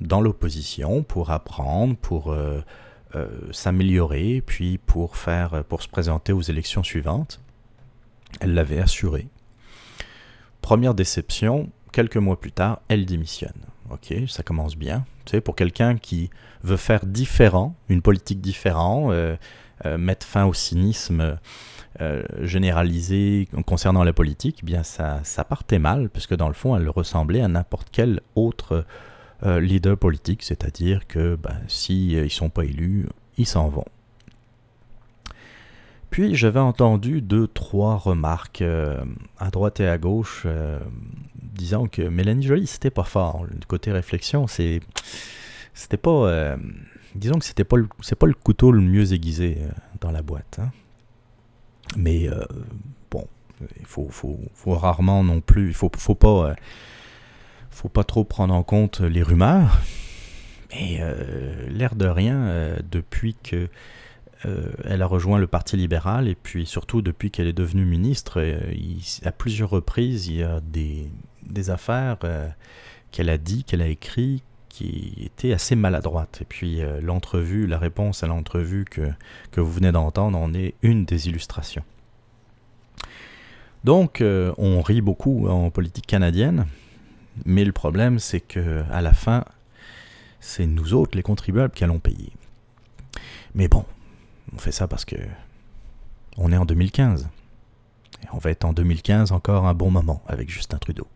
[0.00, 2.62] dans l'opposition pour apprendre, pour euh,
[3.50, 7.40] s'améliorer, puis pour, faire, pour se présenter aux élections suivantes.
[8.40, 9.28] Elle l'avait assuré.
[10.62, 13.66] Première déception, quelques mois plus tard, elle démissionne.
[13.92, 15.04] Ok, ça commence bien.
[15.26, 16.30] Tu sais, pour quelqu'un qui
[16.62, 19.36] veut faire différent, une politique différente, euh,
[19.84, 21.38] euh, mettre fin au cynisme
[22.00, 26.88] euh, généralisé concernant la politique, eh bien ça, partait mal, puisque dans le fond, elle
[26.88, 28.86] ressemblait à n'importe quel autre
[29.44, 33.84] leader politique, c'est-à-dire que ben, s'ils ne sont pas élus, ils s'en vont.
[36.10, 40.46] Puis j'avais entendu deux, trois remarques à droite et à gauche
[41.52, 43.44] disant que Mélanie Jolie, c'était pas fort.
[43.44, 44.80] Le côté réflexion, c'est.
[45.74, 46.10] C'était pas.
[46.10, 46.56] Euh,
[47.14, 47.76] disons que c'était pas
[48.18, 50.58] pas le couteau le mieux aiguisé euh, dans la boîte.
[50.60, 50.70] Hein.
[51.96, 52.44] Mais euh,
[53.10, 53.26] bon,
[53.78, 55.68] il faut, faut, rarement non plus.
[55.68, 56.54] Il faut, faut pas.
[57.70, 59.80] faut pas trop prendre en compte les rumeurs.
[60.72, 61.00] Mais
[61.68, 63.68] l'air de rien, depuis que
[64.84, 68.42] elle a rejoint le Parti libéral et puis surtout depuis qu'elle est devenue ministre,
[69.22, 71.10] à plusieurs reprises, il y a des,
[71.68, 72.48] affaires euh,
[73.10, 76.38] qu'elle a dit, qu'elle a écrit, qui étaient assez maladroites.
[76.40, 79.12] Et puis l'entrevue, la réponse à l'entrevue que,
[79.60, 81.84] vous venez d'entendre en est une des illustrations.
[83.84, 86.64] Donc on rit beaucoup en politique canadienne,
[87.44, 89.44] mais le problème c'est que à la fin,
[90.40, 92.32] c'est nous autres, les contribuables, qui allons payer.
[93.54, 93.84] Mais bon,
[94.54, 95.16] on fait ça parce que
[96.36, 97.28] on est en 2015.
[98.22, 101.06] Et on va être en 2015 encore un bon moment avec Justin Trudeau.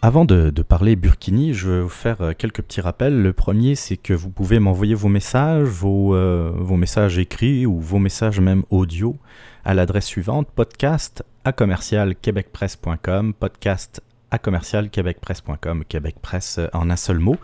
[0.00, 3.20] Avant de, parler Burkini, je vais vous faire euh, quelques petits rappels.
[3.20, 7.80] Le premier, c'est que vous pouvez m'envoyer vos messages, vos, euh, vos, messages écrits ou
[7.80, 9.16] vos messages même audio
[9.64, 16.96] à l'adresse suivante podcast à commercial québecpresse.com, podcast à commercial québecpresse.com, Québec Presse en un
[16.96, 17.36] seul mot.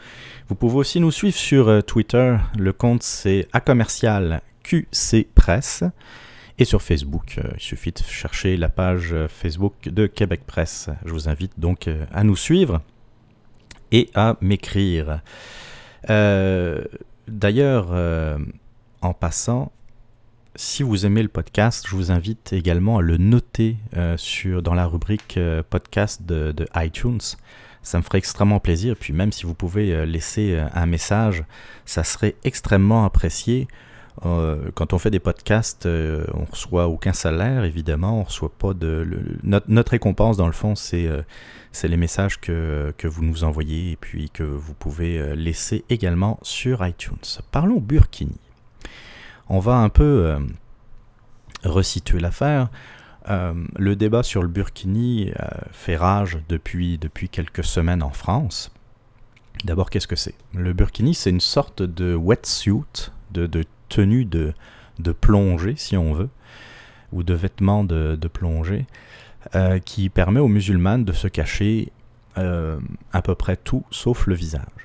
[0.47, 2.37] Vous pouvez aussi nous suivre sur Twitter.
[2.57, 5.27] Le compte c'est à commercial QC.
[6.59, 10.89] Et sur Facebook, il suffit de chercher la page Facebook de Québec Presse.
[11.05, 12.81] Je vous invite donc à nous suivre
[13.91, 15.21] et à m'écrire.
[17.27, 18.39] D'ailleurs,
[19.01, 19.73] en passant,
[20.57, 24.75] si vous aimez le podcast, je vous invite également à le noter euh, sur, dans
[24.75, 27.21] la rubrique euh, podcast de, iTunes.
[27.83, 28.95] Ça me ferait extrêmement plaisir.
[28.97, 31.45] Puis même si vous pouvez euh, laisser un message,
[31.85, 33.67] ça serait extrêmement apprécié.
[34.23, 38.21] Quand on fait des podcasts, on reçoit aucun salaire, évidemment.
[38.21, 39.07] On reçoit pas de.
[39.43, 41.09] notre, récompense, dans le fond, c'est
[41.73, 46.39] c'est les messages que, que, vous nous envoyez et puis que vous pouvez laisser également
[46.43, 47.19] sur iTunes.
[47.51, 48.39] Parlons Burkini
[49.49, 50.39] on va un peu euh,
[51.65, 52.69] resituer l'affaire.
[53.31, 58.71] Euh, le débat sur le burkini euh, fait rage depuis, depuis quelques semaines en France.
[59.65, 60.35] D'abord, qu'est-ce que c'est?
[60.53, 64.53] Le burkini, c'est une sorte de wetsuit, de, de tenue de,
[64.99, 66.29] de, plongée, si on veut,
[67.13, 68.87] ou de vêtements de, de plongée,
[69.85, 71.93] qui permet aux musulmanes de se cacher
[72.35, 74.85] à peu près tout sauf le visage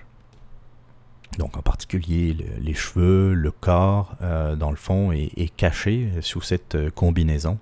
[1.40, 6.76] donc en particulier les cheveux, le corps, euh, dans le fond, est, caché sous cette
[6.76, 7.58] euh, combinaison.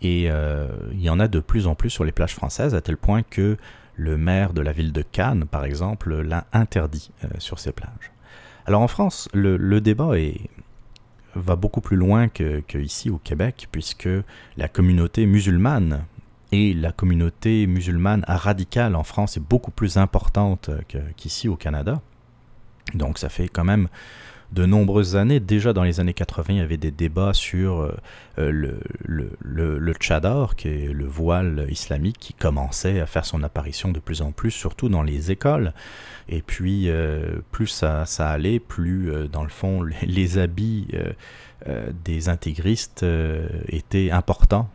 [0.00, 2.80] Et euh, il y en a de plus en plus sur les plages françaises, à
[2.80, 3.56] tel point que
[3.96, 8.12] le maire de la ville de Cannes, par exemple, l'a interdit sur ces plages.
[8.64, 10.12] Alors en France, le, débat
[11.34, 14.08] va beaucoup plus loin qu'ici au Québec, puisque
[14.56, 16.04] la communauté musulmane
[16.50, 20.70] et la communauté musulmane radicale en France est beaucoup plus importante
[21.16, 22.00] qu'ici au Canada.
[22.94, 23.88] Donc ça fait quand même
[24.52, 27.94] de nombreuses années, déjà dans les années 80, il y avait des débats sur euh,
[28.38, 28.80] euh, le,
[29.40, 29.94] le,
[30.56, 34.50] qui est le voile islamique, qui commençait à faire son apparition de plus en plus,
[34.50, 35.74] surtout dans les écoles.
[36.28, 40.88] Et puis, euh, plus ça, allait, plus, dans le fond, les, habits
[42.04, 43.04] des intégristes
[43.68, 44.70] étaient importants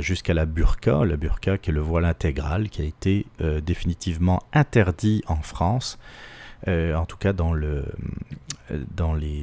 [0.00, 3.26] jusqu'à la burqa, la burqa qui est le voile intégral, qui a été
[3.62, 5.98] définitivement interdit en France
[6.66, 7.84] en tout cas dans, le,
[8.70, 9.42] euh, dans les,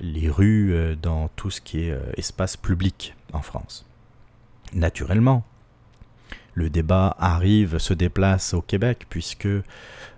[0.00, 3.86] les, rues, euh, dans tout ce qui est espace public en France.
[4.72, 5.44] Naturellement,
[6.54, 9.48] le débat arrive, se déplace au Québec, puisque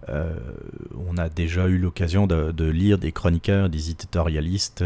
[0.09, 4.85] on a déjà eu l'occasion de, lire des chroniqueurs, des éditorialistes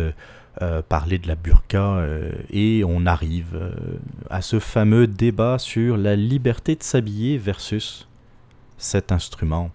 [0.88, 2.06] parler de la burqa,
[2.50, 3.58] et on arrive
[4.28, 8.06] à ce fameux débat sur la liberté de s'habiller versus
[8.76, 9.70] cet instrument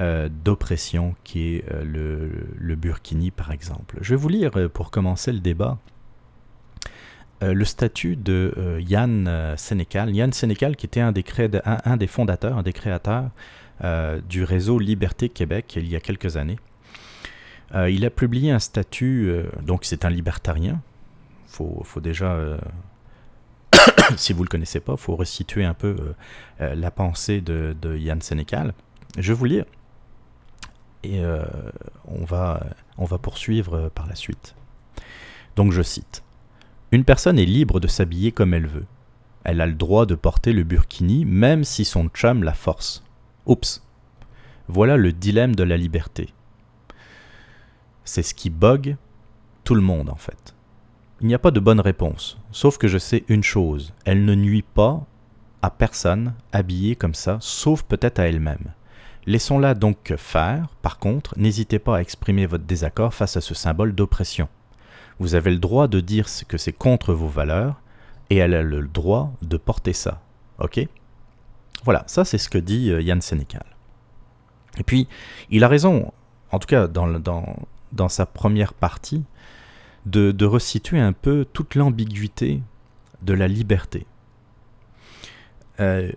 [0.00, 2.28] euh, d'oppression qui est euh,
[2.58, 3.96] le, Burkini par exemple.
[4.00, 5.78] Je vais vous lire euh, pour commencer le débat
[7.42, 10.14] le statut de Yann Sénécal.
[10.14, 11.22] Yann Sénécal qui était un des,
[11.66, 13.28] un, des fondateurs, un des créateurs
[14.26, 16.58] du réseau Liberté Québec il y a quelques années.
[17.74, 19.30] il a publié un statut,
[19.60, 20.80] donc c'est un libertarien.
[21.48, 22.38] Faut, faut, déjà
[24.16, 25.96] si vous ne le connaissez pas, il faut resituer un peu
[26.60, 28.72] la pensée de, de Yann Sénécal.
[29.18, 29.66] Je vais vous lire
[31.04, 31.44] et euh,
[32.06, 32.66] on, va,
[32.98, 34.54] on va poursuivre par la suite.
[35.56, 36.22] Donc je cite.
[36.92, 38.86] Une personne est libre de s'habiller comme elle veut.
[39.44, 43.04] Elle a le droit de porter le burkini même si son chum la force.
[43.46, 43.82] Oups.
[44.68, 46.30] Voilà le dilemme de la liberté.
[48.04, 48.96] C'est ce qui bogue
[49.64, 50.54] tout le monde en fait.
[51.20, 54.34] Il n'y a pas de bonne réponse, sauf que je sais une chose, elle ne
[54.34, 55.06] nuit pas
[55.62, 58.72] à personne habillée comme ça, sauf peut-être à elle-même.
[59.26, 63.94] Laissons-la donc faire, par contre, n'hésitez pas à exprimer votre désaccord face à ce symbole
[63.94, 64.48] d'oppression.
[65.18, 67.80] Vous avez le droit de dire que c'est contre vos valeurs,
[68.30, 70.20] et elle a le droit de porter ça.
[70.58, 70.80] Ok?
[71.84, 73.64] Voilà, ça c'est ce que dit euh, Yann Sénécal.
[74.78, 75.08] Et puis,
[75.50, 76.12] il a raison,
[76.50, 79.24] en tout cas dans, sa première partie,
[80.06, 82.60] de, de resituer un peu toute l'ambiguïté
[83.22, 84.06] de la liberté.
[85.80, 86.10] Euh,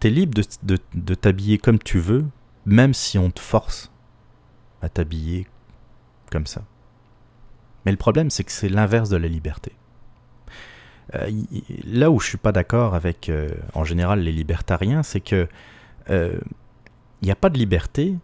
[0.00, 2.24] t'es libre de, t'habiller comme tu veux,
[2.64, 3.92] même si on te force
[4.82, 5.46] à t'habiller
[6.32, 6.62] comme ça.
[7.84, 9.72] Mais le problème, c'est que c'est l'inverse de la liberté.
[11.14, 11.30] Euh,
[11.84, 15.48] là où je suis pas d'accord avec, euh, en général, les libertariens, c'est que
[16.08, 16.40] il euh,
[17.22, 18.16] n'y a pas de liberté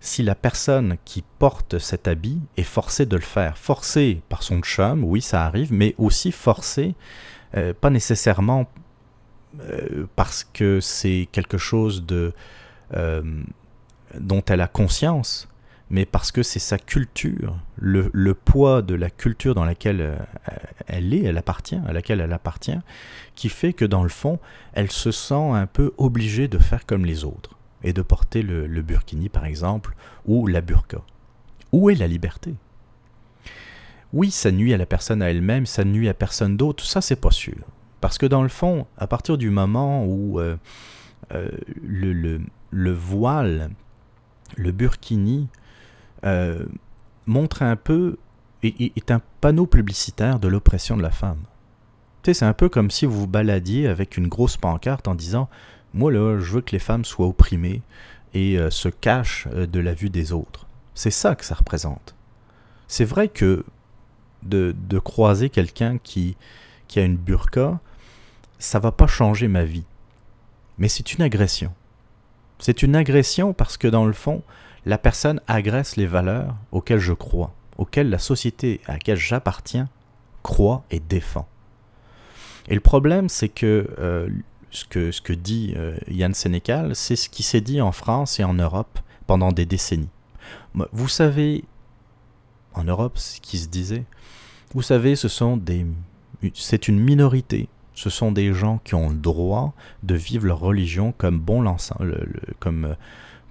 [0.00, 3.58] si la personne qui porte cet habit est forcée de le faire.
[3.58, 6.94] Forcée par son chum, oui, ça arrive, mais aussi forcée,
[7.80, 8.66] pas nécessairement
[9.60, 12.32] euh, parce que c'est quelque chose de,
[12.94, 13.22] euh,
[14.18, 15.48] dont elle a conscience,
[15.90, 20.16] mais parce que c'est sa culture, le, poids de la culture dans laquelle euh,
[20.86, 22.78] elle est, elle appartient, à laquelle elle appartient,
[23.34, 24.38] qui fait que dans le fond,
[24.72, 28.66] elle se sent un peu obligée de faire comme les autres et de porter le,
[28.66, 29.94] le burkini par exemple,
[30.26, 30.98] ou la burqa.
[31.72, 32.54] Où est la liberté?
[34.12, 37.20] Oui, ça nuit à la personne à elle-même, ça nuit à personne d'autre, ça c'est
[37.20, 37.56] pas sûr.
[38.04, 40.58] Parce que dans le fond, à partir du moment où euh,
[41.32, 41.48] euh,
[41.82, 43.70] le, le, le, voile,
[44.58, 45.48] le burkini,
[46.26, 46.66] euh,
[47.24, 48.18] montre un peu,
[48.62, 51.40] est, est un panneau publicitaire de l'oppression de la femme.
[52.22, 55.14] Tu sais, c'est un peu comme si vous vous baladiez avec une grosse pancarte en
[55.14, 55.48] disant
[55.94, 57.80] Moi, là, je veux que les femmes soient opprimées
[58.34, 60.66] et se cachent de la vue des autres.
[60.94, 62.14] C'est ça que ça représente.
[62.86, 63.64] C'est vrai que
[64.42, 66.36] de, croiser quelqu'un qui
[66.96, 67.80] a une burqa,
[68.64, 69.84] ça va pas changer ma vie.
[70.78, 71.72] Mais c'est une agression.
[72.58, 74.42] C'est une agression parce que dans le fond,
[74.86, 79.88] la personne agresse les valeurs auxquelles je crois, auxquelles la société à laquelle j'appartiens
[80.42, 81.46] croit et défend.
[82.68, 84.28] Et le problème, c'est que, euh,
[84.70, 88.54] ce que dit euh, Yann Sénécal, c'est ce qui s'est dit en France et en
[88.54, 90.10] Europe pendant des décennies.
[90.92, 91.64] Vous savez,
[92.72, 94.04] en Europe, ce qui se disait,
[94.74, 95.86] vous savez, ce sont des,
[96.54, 97.68] c'est une minorité.
[97.94, 99.72] Ce sont des gens qui ont le droit
[100.02, 101.44] de vivre leur religion comme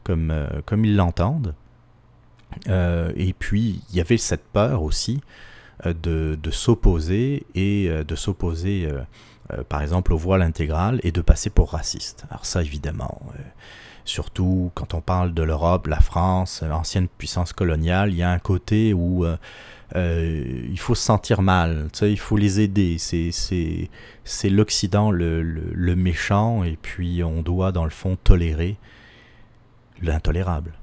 [0.09, 1.55] euh, comme ils l'entendent.
[2.67, 5.21] Euh, et puis, il y avait cette peur aussi
[5.85, 5.93] euh,
[6.37, 11.49] de, s'opposer et euh, de s'opposer, euh, par exemple, au voile intégral et de passer
[11.49, 12.25] pour raciste.
[12.29, 13.21] Alors ça, évidemment,
[14.05, 18.39] surtout quand on parle de l'Europe, la France, l'ancienne puissance coloniale, il y a un
[18.39, 19.25] côté où
[19.95, 22.97] euh, il faut se sentir mal, il faut les aider.
[22.97, 28.77] C'est, l'Occident le, le, le, méchant, et puis on doit, dans le fond, tolérer
[30.01, 30.73] l'intolérable.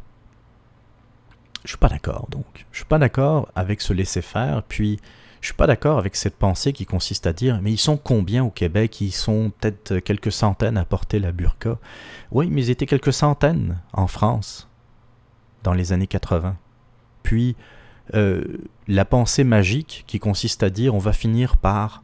[1.65, 2.67] Je suis pas d'accord, donc.
[2.73, 4.99] Je suis pas d'accord avec ce laisser-faire, puis
[5.41, 8.45] je suis pas d'accord avec cette pensée qui consiste à dire mais ils sont combien
[8.45, 9.01] au Québec?
[9.01, 11.79] Ils sont peut-être quelques centaines à porter la burqa.
[12.31, 14.69] Oui, mais ils étaient quelques centaines en France
[15.63, 16.57] dans les années 80.
[17.23, 17.57] Puis
[18.15, 18.43] euh,
[18.91, 22.03] la pensée magique qui consiste à dire on va finir par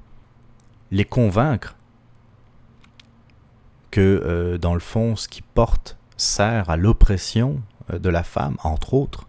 [0.93, 1.77] les convaincre
[3.91, 7.61] que euh, dans le fond ce qui porte sert à l'oppression
[7.93, 9.27] euh, de la femme, entre autres,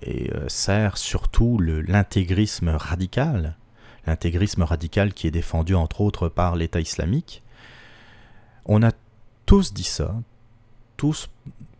[0.00, 3.58] et euh, sert surtout l'intégrisme radical,
[4.06, 7.42] l'intégrisme radical qui est défendu entre autres par l'État islamique.
[8.64, 8.92] On a
[9.44, 10.14] tous dit ça,
[10.96, 11.28] tous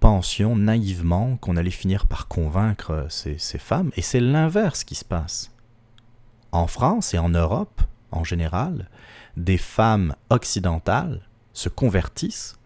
[0.01, 5.05] pensions naïvement qu'on allait finir par convaincre ces, ces femmes, et c'est l'inverse qui se
[5.05, 5.53] passe.
[6.53, 8.89] En France et en Europe, en général,
[9.37, 11.23] des femmes occidentales
[11.53, 12.59] se convertissent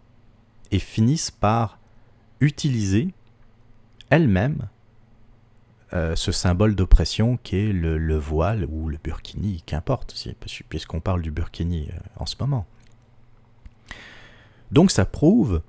[0.70, 1.78] et finissent par
[2.40, 3.12] utiliser
[4.10, 4.68] elles-mêmes
[5.94, 10.14] euh, ce symbole d'oppression qu'est le, le, voile ou le burkini, qu'importe,
[10.68, 12.66] puisqu'on parle du burkini euh, en ce moment.
[14.70, 15.60] Donc ça prouve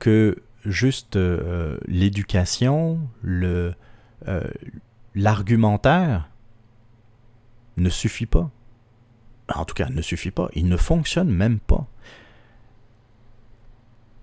[0.00, 3.74] que juste euh, l'éducation, le,
[5.14, 6.30] l'argumentaire
[7.76, 8.50] ne suffit pas.
[9.54, 10.48] En tout cas, ne suffit pas.
[10.54, 11.86] Il ne fonctionne même pas.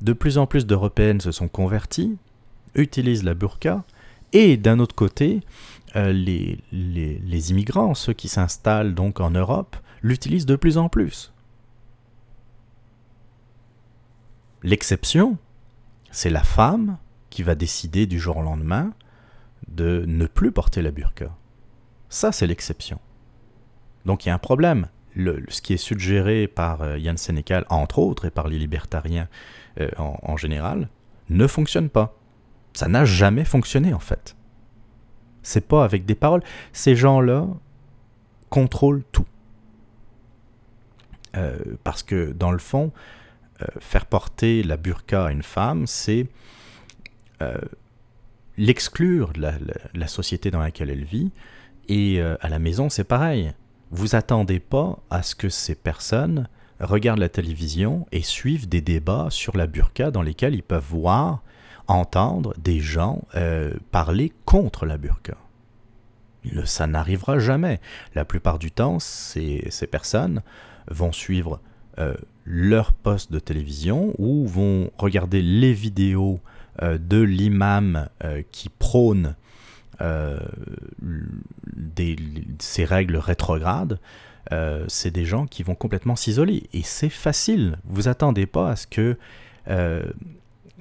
[0.02, 2.18] De plus en plus d'Européennes se sont converties,
[2.76, 3.84] utilisent la burqa,
[4.34, 5.42] et d'un autre côté,
[5.96, 10.90] euh, les, les, les, immigrants, ceux qui s'installent donc en Europe, l'utilisent de plus en
[10.90, 11.34] plus.
[14.64, 15.38] L'exception,
[16.18, 16.98] c'est la femme
[17.30, 18.92] qui va décider du jour au lendemain
[19.68, 21.28] de ne plus porter la burqa.
[22.10, 23.00] Ça, c'est l'exception.
[24.04, 24.88] Donc il y a un problème.
[25.16, 29.28] Ce qui est suggéré par euh, Yann Sénécal, entre autres, et par les libertariens
[29.80, 30.90] euh, en, général,
[31.30, 32.18] ne fonctionne pas.
[32.74, 34.36] Ça n'a jamais fonctionné en fait.
[35.44, 36.42] C'est pas avec des paroles.
[36.74, 37.46] Ces gens-là
[38.50, 39.28] contrôlent tout.
[41.36, 42.92] Euh, parce que dans le fond,
[43.80, 46.28] faire porter la burqa à une femme, c'est
[47.42, 47.58] euh,
[48.58, 49.52] l'exclure de
[49.94, 51.32] la, société dans laquelle elle vit.
[51.88, 53.54] Et euh, à la maison, c'est pareil.
[53.92, 56.50] Vous attendez pas à ce que ces personnes
[56.80, 61.44] regardent la télévision et suivent des débats sur la burqa dans lesquels ils peuvent voir
[61.88, 65.38] entendre des gens euh, parler contre la burqa.
[66.66, 67.80] Ça n'arrivera jamais.
[68.16, 70.42] La plupart du temps, ces, ces personnes
[70.90, 71.60] vont suivre
[72.00, 72.16] euh,
[72.50, 76.40] leur poste de télévision ou vont regarder les vidéos
[76.82, 79.36] euh, de l'imam euh, qui prône
[80.00, 80.40] euh,
[82.60, 84.00] ces règles rétrogrades.
[84.88, 86.70] c'est des gens qui vont complètement s'isoler.
[86.72, 87.80] Et c'est facile.
[87.84, 89.18] Vous attendez pas à ce que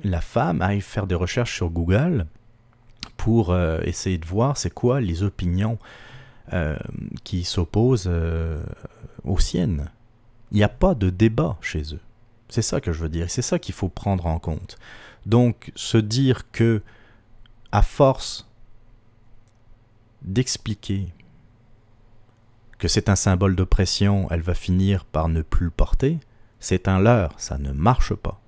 [0.04, 2.26] la femme aille faire des recherches sur Google
[3.16, 5.78] pour essayer de voir c'est quoi les opinions
[7.24, 8.10] qui s'opposent
[9.24, 9.90] aux siennes.
[10.52, 12.00] Il n'y a pas de débat chez eux.
[12.48, 13.30] C'est ça que je veux dire.
[13.30, 14.78] C'est ça qu'il faut prendre en compte.
[15.24, 16.82] Donc, se dire que,
[17.72, 18.48] à force
[20.22, 21.12] d'expliquer
[22.78, 26.18] que c'est un symbole d'oppression, elle va finir par ne plus le porter,
[26.60, 28.40] c'est un leurre, ça ne marche pas.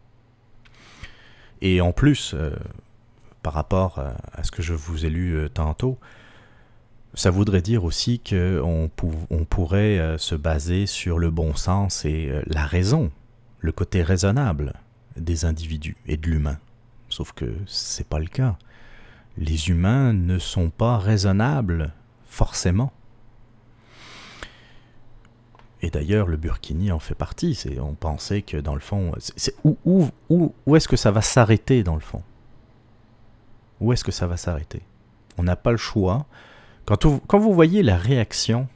[1.60, 2.54] Et en plus, euh,
[3.42, 5.98] par rapport à, à, ce que je vous ai lu euh, tantôt,
[7.14, 8.90] ça voudrait dire aussi qu'on
[9.30, 13.10] on pourrait euh, se baser sur le bon sens et euh, la raison,
[13.60, 14.74] le côté raisonnable
[15.16, 16.58] des individus et de l'humain.
[17.08, 18.56] Sauf que c'est pas le cas.
[19.36, 21.92] Les humains ne sont pas raisonnables,
[22.24, 22.92] forcément.
[25.80, 27.58] Et d'ailleurs, le Burkini en fait partie.
[27.80, 29.12] On pensait que dans le fond,
[29.86, 32.22] où est-ce que ça va s'arrêter dans le fond?
[33.80, 34.82] Où est-ce que ça va s'arrêter?
[35.38, 36.26] On n'a pas le choix.
[36.96, 38.66] Quand, vous, voyez la réaction,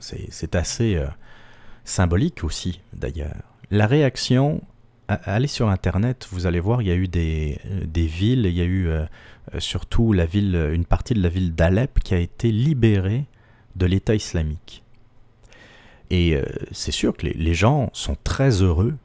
[0.00, 1.06] c'est, assez euh,
[1.84, 3.36] symbolique aussi d'ailleurs.
[3.70, 4.60] La réaction,
[5.06, 8.60] allez sur Internet, vous allez voir, il y a eu des, des villes, il y
[8.60, 9.06] a eu euh,
[9.58, 13.26] surtout la ville, une partie de la ville d'Alep qui a été libérée
[13.76, 14.82] de l'État islamique.
[16.10, 18.96] Et euh, c'est sûr que les, gens sont très heureux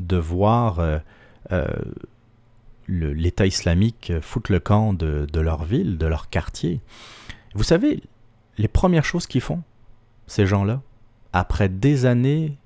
[0.00, 0.98] de voir euh,
[1.52, 1.66] euh,
[2.88, 6.80] l'État islamique foutre le camp de, leur ville, de leur quartier.
[7.54, 8.02] Vous savez,
[8.58, 9.62] les premières choses qu'ils font,
[10.26, 10.82] ces gens-là,
[11.32, 12.58] après des années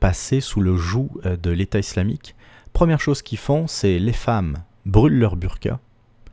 [0.00, 2.34] passées sous le joug de l'État islamique,
[2.72, 5.80] première chose qu'ils font, c'est les femmes brûlent leur burqa,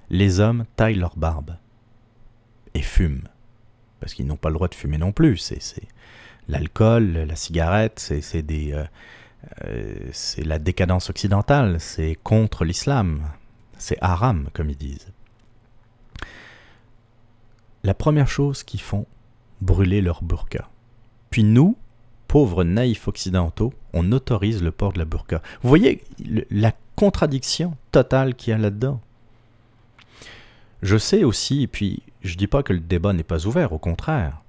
[0.09, 1.55] les hommes taillent leur barbe
[2.73, 3.27] et fument
[4.01, 5.37] parce qu'ils n'ont pas le droit de fumer non plus.
[5.37, 5.87] C'est,
[6.49, 8.85] l'alcool, la cigarette, c'est, des, euh, euh,
[10.11, 13.23] c'est la décadence occidentale, c'est contre l'islam,
[13.77, 15.11] c'est haram comme ils disent.
[17.83, 19.07] La première chose qu'ils font,
[19.61, 20.69] brûler leur burqa.
[21.31, 21.75] Puis nous,
[22.27, 25.41] pauvres naïfs occidentaux, on autorise le port de la burqa.
[25.61, 26.03] Vous voyez
[26.49, 29.01] la contradiction totale qu'il y a là-dedans.
[30.81, 33.79] Je sais aussi, et puis je dis pas que le débat n'est pas ouvert, au
[33.79, 34.41] contraire.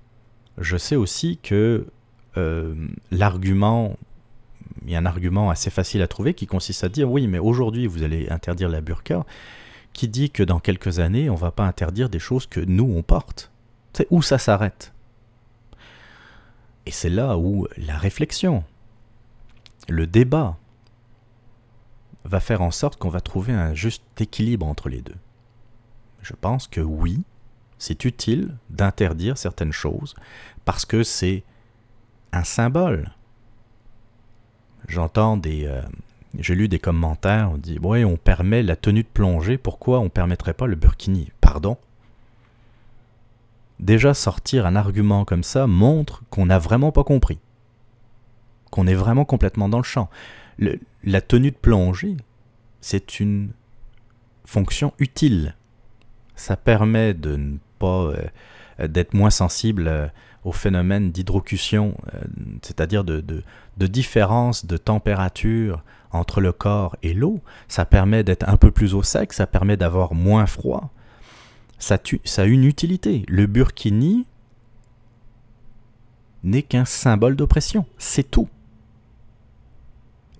[0.59, 1.87] Je sais aussi que
[2.37, 2.75] euh,
[3.11, 3.97] l'argument,
[4.85, 7.39] il y a un argument assez facile à trouver qui consiste à dire oui, mais
[7.39, 9.25] aujourd'hui vous allez interdire la burqa,
[9.93, 13.03] qui dit que dans quelques années on va pas interdire des choses que nous on
[13.03, 13.51] porte.
[13.93, 14.93] C'est où ça s'arrête?
[16.87, 18.65] Et c'est là où la réflexion,
[19.89, 20.57] le débat,
[22.25, 25.17] va faire en sorte qu'on va trouver un juste équilibre entre les deux.
[26.23, 27.23] Je pense que oui,
[27.79, 30.15] c'est utile d'interdire certaines choses
[30.65, 31.43] parce que c'est
[32.33, 33.11] un symbole.
[34.89, 35.67] J'entends des.
[35.67, 35.83] Euh,
[36.39, 40.05] J'ai lu des commentaires, on dit Ouais, on permet la tenue de plongée, pourquoi on
[40.05, 41.31] ne permettrait pas le burkini?
[41.41, 41.77] Pardon?
[43.81, 47.41] Déjà, sortir un argument comme ça montre qu'on n'a vraiment pas compris.
[48.71, 50.09] Qu'on est vraiment complètement dans le champ.
[51.05, 52.17] La tenue de plongée,
[52.81, 53.51] c'est une
[54.45, 55.57] fonction utile.
[56.37, 58.13] Ça permet de ne pas
[58.79, 60.07] euh, d'être moins sensible euh,
[60.45, 62.19] au phénomène d'hydrocution, euh,
[62.63, 63.23] c'est-à-dire de,
[63.77, 67.41] différence de température entre le corps et l'eau.
[67.69, 70.91] Ça permet d'être un peu plus au sec, ça permet d'avoir moins froid.
[71.79, 71.99] Ça
[72.37, 73.25] a une utilité.
[73.29, 74.27] Le burkini
[76.45, 78.49] n'est qu'un symbole d'oppression, c'est tout.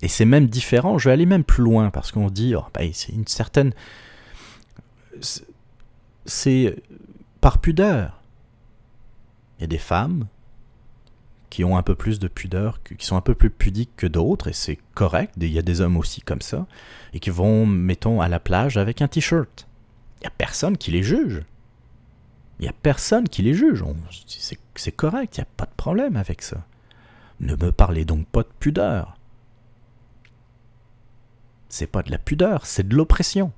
[0.03, 2.91] Et c'est même différent, je vais aller même plus loin, parce qu'on dit, oh, ben,
[2.93, 3.73] c'est une certaine...
[6.25, 6.77] C'est
[7.41, 8.22] par pudeur.
[9.63, 10.27] Il y a des femmes
[11.49, 14.49] qui ont un peu plus de pudeur, qui sont un peu plus pudiques que d'autres,
[14.49, 16.67] et c'est correct, il y a des hommes aussi comme ça,
[17.13, 19.69] et qui vont, mettons, à la plage avec un t-shirt.
[20.17, 21.45] Il n'y a personne qui les juge.
[22.59, 23.85] Il n'y a personne qui les juge.
[24.75, 26.67] C'est correct, il n'y a pas de problème avec ça.
[27.39, 29.17] Ne me parlez donc pas de pudeur.
[31.69, 33.53] C'est pas de la pudeur, c'est de l'oppression.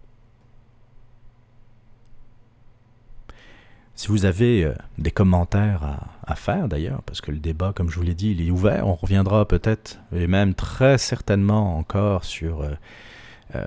[3.97, 7.97] Si vous avez euh, des commentaires à, faire d'ailleurs, parce que le débat, comme je
[7.97, 12.63] vous l'ai dit, il est ouvert, on reviendra peut-être, et même très certainement encore sur
[12.63, 12.71] euh,
[13.55, 13.65] euh,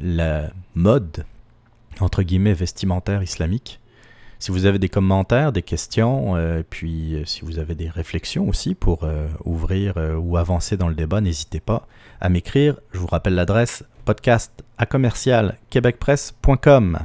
[0.00, 1.26] la mode,
[2.00, 3.78] entre guillemets, vestimentaire islamique.
[4.38, 6.34] Si vous avez des commentaires, des questions,
[6.68, 9.06] puis si vous avez des réflexions aussi pour
[9.44, 11.86] ouvrir ou avancer dans le débat, n'hésitez pas
[12.20, 12.80] à m'écrire.
[12.90, 16.98] Je vous rappelle l'adresse podcast à commercial québecpresse.com.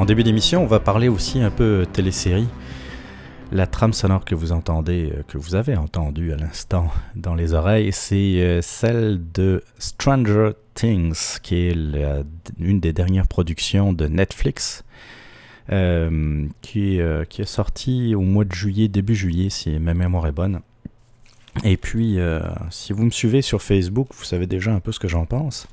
[0.00, 2.48] en début d'émission, on va parler aussi un peu télésérie.
[3.52, 7.52] La trame sonore que vous entendez, euh, que vous avez entendue à l'instant dans les
[7.52, 11.76] oreilles, c'est euh, celle de Stranger Things, qui est
[12.58, 14.84] une des dernières productions de Netflix,
[15.70, 20.60] euh, qui, est, sortie au mois de juillet, début juillet, si ma mémoire est bonne.
[21.62, 22.18] Et puis,
[22.70, 25.68] si vous me suivez sur Facebook, vous savez déjà un peu ce que j'en pense,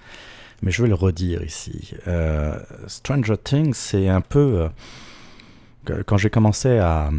[0.61, 1.93] mais je vais le redire ici.
[2.07, 4.67] Euh, Stranger Things, c'est un peu...
[5.89, 7.09] euh, quand j'ai commencé à,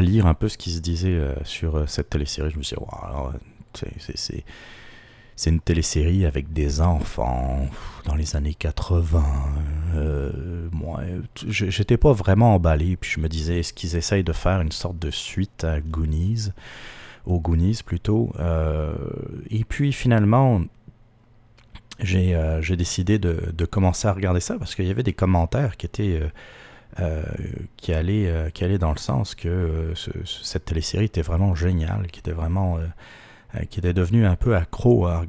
[0.00, 3.84] lire un peu ce qui se disait euh, sur cette télésérie, je me suis dit,
[4.14, 4.44] c'est-
[5.50, 7.68] une télésérie avec des enfants
[8.06, 9.22] dans les années 80.
[9.94, 11.00] Euh, moi,
[11.46, 12.96] j'étais pas vraiment emballé.
[12.96, 16.52] Puis je me disais, est-ce qu'ils essayent de faire une sorte de suite à Goonies
[17.26, 18.32] Aux Goonies plutôt.
[19.50, 20.62] Et puis finalement,
[21.98, 25.76] j'ai euh, j'ai décidé de, commencer à regarder ça parce qu'il y avait des commentaires
[25.76, 26.20] qui étaient.
[26.22, 26.28] euh,
[27.00, 27.22] euh,
[27.76, 32.06] qui, allaient, qui allaient dans le sens que ce- ce- cette télésérie était vraiment géniale,
[32.10, 32.78] qui était vraiment.
[33.70, 35.24] qui était devenu un peu accro à,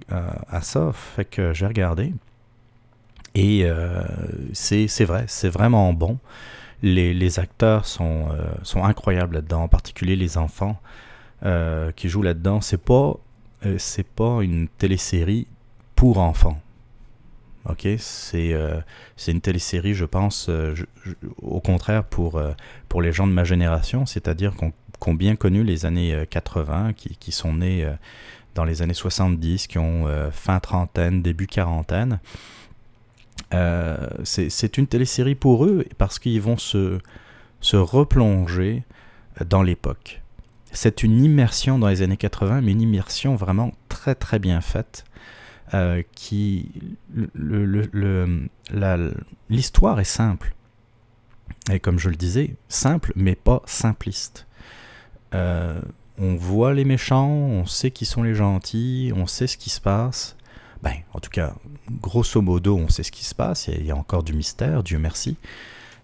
[0.61, 0.91] ça.
[0.93, 2.13] Fait que j'ai regardé.
[3.35, 3.65] Et
[4.53, 6.19] c'est vrai, c'est vraiment bon.
[6.83, 8.27] Les, acteurs sont,
[8.63, 10.79] sont incroyables là-dedans, en particulier les enfants
[11.95, 12.61] qui jouent là-dedans.
[12.61, 13.15] C'est pas,
[13.77, 15.47] c'est pas une télésérie
[15.97, 16.61] pour enfants.
[17.67, 18.79] Ok, c'est euh,
[19.27, 20.73] une télésérie, je pense, euh,
[21.41, 22.53] au contraire pour, euh,
[22.87, 24.71] pour les gens de ma génération, c'est-à-dire qu'on
[25.05, 27.91] ont bien connu les années euh, 80, qui, qui sont nés euh,
[28.55, 32.19] dans les années 70, qui ont euh, fin trentaine, début quarantaine.
[33.53, 36.99] Euh, c'est une télésérie pour eux parce qu'ils vont se,
[37.59, 38.83] se replonger
[39.45, 40.21] dans l'époque.
[40.71, 45.05] C'est une immersion dans les années 80, mais une immersion vraiment très très bien faite.
[45.73, 46.71] Euh, qui
[49.49, 50.55] l'histoire est simple
[51.71, 54.47] et comme je le disais simple mais pas simpliste
[55.33, 55.81] euh,
[56.19, 59.79] on voit les méchants, on sait qui sont les gentils, on sait ce qui se
[59.79, 60.35] passe.
[60.81, 61.55] Ben, en tout cas,
[61.91, 63.67] grosso modo, on sait ce qui se passe.
[63.67, 65.37] Il y a, encore du mystère, Dieu merci.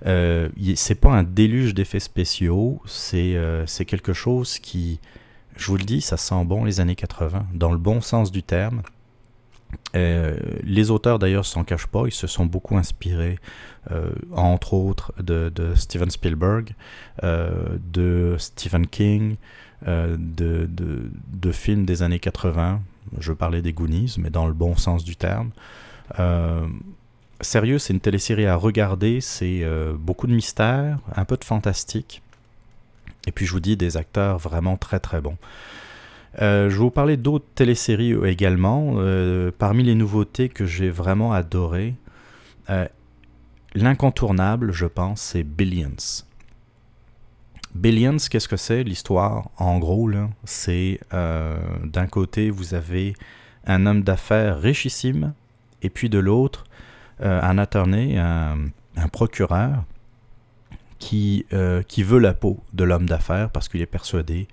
[0.05, 4.99] Euh, c'est pas un déluge d'effets spéciaux, c'est euh, c'est quelque chose qui,
[5.55, 8.43] je vous le dis, ça sent bon les années 80, dans le bon sens du
[8.43, 8.81] terme.
[9.95, 13.39] Euh, les auteurs d'ailleurs s'en cachent pas, ils se sont beaucoup inspirés,
[13.91, 16.73] euh, entre autres, de, Steven Spielberg,
[17.23, 19.35] euh, de Stephen King,
[19.85, 22.81] de, de, films des années 80.
[23.19, 25.51] Je parlais des Goonies, mais dans le bon sens du terme.
[27.41, 29.65] Sérieux, c'est une télésérie à regarder, c'est
[29.99, 32.21] beaucoup de mystère, un peu de fantastique.
[33.27, 35.37] Et puis je vous dis des acteurs vraiment très très bons.
[36.41, 38.95] Euh, je vais vous parler d'autres téléséries également.
[38.97, 41.95] Euh, parmi les nouveautés que j'ai vraiment adorées,
[42.69, 42.87] euh,
[43.75, 46.23] l'incontournable, je pense, c'est Billions.
[47.75, 49.49] Billions, qu'est-ce que c'est l'histoire?
[49.57, 50.09] En gros,
[50.43, 53.15] c'est euh, d'un côté, vous avez
[53.65, 55.33] un homme d'affaires richissime,
[55.81, 56.65] et puis de l'autre,
[57.21, 58.57] euh, un attorney, un,
[58.95, 59.83] un procureur,
[60.99, 64.47] qui, euh, qui veut la peau de l'homme d'affaires parce qu'il est persuadé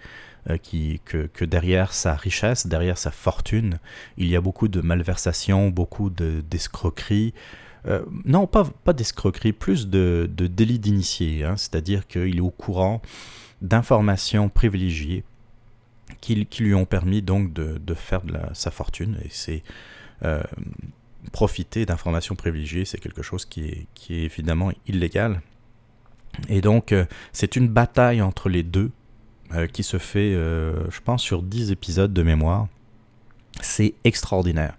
[0.49, 0.57] euh,
[1.05, 3.79] que, derrière sa richesse, derrière sa fortune,
[4.17, 7.35] il y a beaucoup de malversations, beaucoup de- d'escroqueries.
[7.87, 12.51] Euh, non, pas, pas d'escroquerie, plus de, de délit d'initié, hein, c'est-à-dire qu'il est au
[12.51, 13.03] courant
[13.61, 15.25] d'informations privilégiées
[16.21, 19.19] qui, lui ont permis donc de, de faire de sa fortune.
[19.25, 19.63] Et c'est
[20.25, 20.43] euh,
[21.33, 25.43] profiter d'informations privilégiées, c'est quelque chose qui est, évidemment illégal.
[26.49, 26.95] Et donc,
[27.33, 28.91] c'est une bataille entre les deux
[29.53, 32.69] euh, qui se fait, euh, je pense, sur 10 épisodes de mémoire.
[33.61, 34.79] C'est extraordinaire.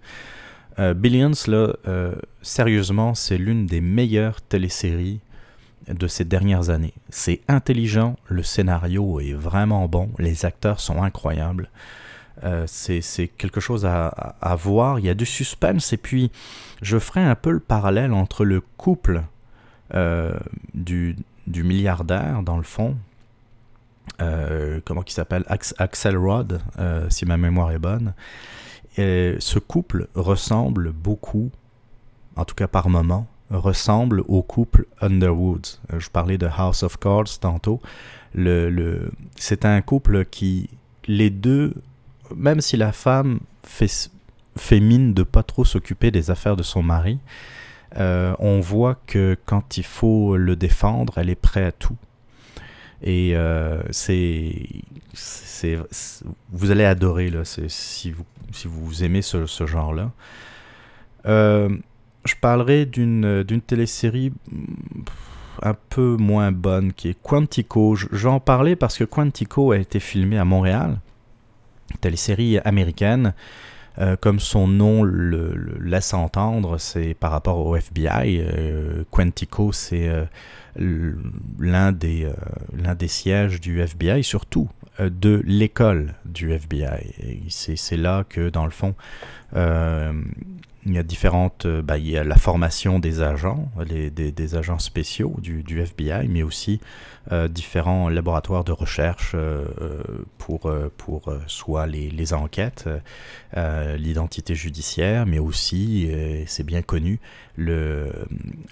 [0.78, 1.74] Euh, Billions, là,
[2.40, 5.20] sérieusement, c'est l'une des meilleures téléséries
[5.88, 6.94] de ces dernières années.
[7.10, 11.68] C'est intelligent, le scénario est vraiment bon, les acteurs sont incroyables.
[12.66, 14.98] C'est quelque chose à, voir.
[14.98, 16.30] Il y a du suspense et puis
[16.80, 19.22] je ferai un peu le parallèle entre le couple
[20.74, 21.16] du,
[21.46, 22.96] du milliardaire, dans le fond,
[24.20, 28.14] euh, comment il s'appelle Ax- Axel euh, si ma mémoire est bonne.
[28.96, 31.50] Ce couple ressemble beaucoup,
[32.36, 35.66] en tout cas par moment, ressemble au couple Underwood.
[35.92, 37.80] Euh, Je parlais de House of Cards tantôt.
[39.36, 40.70] C'est un couple qui,
[41.06, 41.74] les deux,
[42.34, 44.10] même si la femme fait,
[44.80, 47.18] mine de pas trop s'occuper des affaires de son mari,
[47.96, 51.96] on voit que quand il faut le défendre, elle est prête à tout.
[53.02, 54.66] Et euh, c'est,
[55.12, 55.78] c'est,
[56.52, 60.12] vous allez adorer là, si vous si vous aimez ce, ce genre-là.
[61.26, 61.76] Euh,
[62.24, 64.32] je parlerai d'une d'une télésérie
[65.62, 67.94] un peu moins bonne qui est Quantico.
[67.94, 70.98] Je, je vais en parler parce que Quantico a été filmé à Montréal,
[72.00, 73.34] télésérie américaine.
[73.98, 78.40] Euh, comme son nom le, laisse entendre, c'est par rapport au FBI.
[78.40, 80.24] Euh, Quantico, c'est euh,
[80.78, 81.16] l-
[81.58, 82.32] l'un des, euh,
[82.82, 84.68] l'un des sièges du FBI, surtout
[84.98, 87.44] de l'école du FBI.
[87.48, 88.94] C'est là que, dans le fond,
[90.84, 91.66] il y a différentes.
[91.66, 96.42] euh, bah, il y a la formation des agents, des, agents spéciaux du, FBI, mais
[96.42, 96.80] aussi
[97.30, 99.64] euh, différents laboratoires de recherche euh,
[100.38, 102.88] pour, pour soit les, enquêtes,
[103.96, 106.10] l'identité judiciaire, mais aussi,
[106.46, 107.20] c'est bien connu,
[107.56, 108.10] le,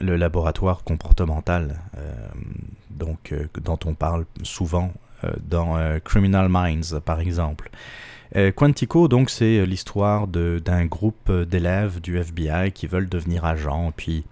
[0.00, 1.78] le laboratoire comportemental,
[2.90, 4.92] donc, dont on parle souvent
[5.42, 7.70] dans Criminal Minds, par exemple.
[8.37, 13.93] Euh, Quantico, donc, c'est l'histoire de- d'un groupe d'élèves du FBI qui veulent devenir agents,
[13.97, 14.24] puis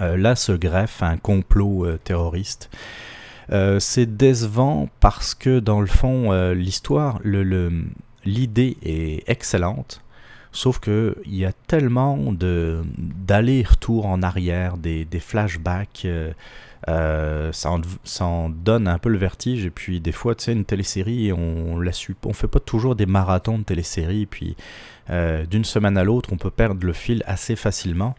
[0.00, 2.70] euh, là se greffe un complot euh, terroriste.
[3.52, 7.20] Euh, c'est décevant parce que, dans le fond, euh, l'histoire,
[8.24, 10.00] l'idée est excellente,
[10.50, 16.06] sauf que il y a tellement de d'aller-retour en arrière, des flashbacks.
[16.88, 17.70] Euh, ça,
[18.20, 21.78] en, donne un peu le vertige et puis des fois tu sais une télésérie on
[21.78, 21.92] la
[22.24, 24.56] on fait pas toujours des marathons de téléséries et puis
[25.08, 28.14] euh, d'une semaine à l'autre on peut perdre le fil assez facilement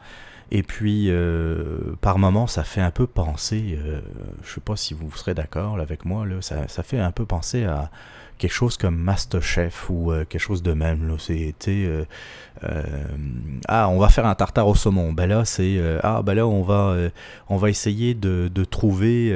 [0.52, 4.02] et puis euh, par moment ça fait un peu penser euh,
[4.44, 7.66] je sais pas si vous serez d'accord avec moi là, ça, fait un peu penser
[7.66, 7.90] à
[8.38, 11.16] quelque chose comme Masterchef ou euh, quelque chose de même là.
[11.18, 12.04] Sais, euh,
[13.68, 15.14] ah on va faire un tartare au saumon.
[15.14, 16.96] Ben là c'est ah ben là on va
[17.50, 19.34] on va essayer de, de trouver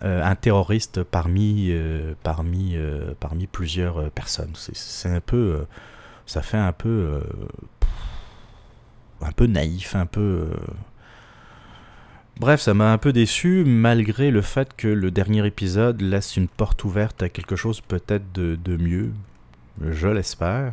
[0.00, 1.72] un terroriste parmi
[2.22, 2.76] parmi
[3.20, 4.52] parmi plusieurs personnes.
[4.54, 5.66] C'est un peu
[6.26, 7.20] ça fait un peu
[9.24, 10.56] un peu naïf un peu euh,
[12.40, 16.48] Bref, ça m'a un peu déçu, malgré le fait que le dernier épisode laisse une
[16.48, 19.12] porte ouverte à quelque chose peut-être de, mieux.
[19.80, 20.72] Je l'espère.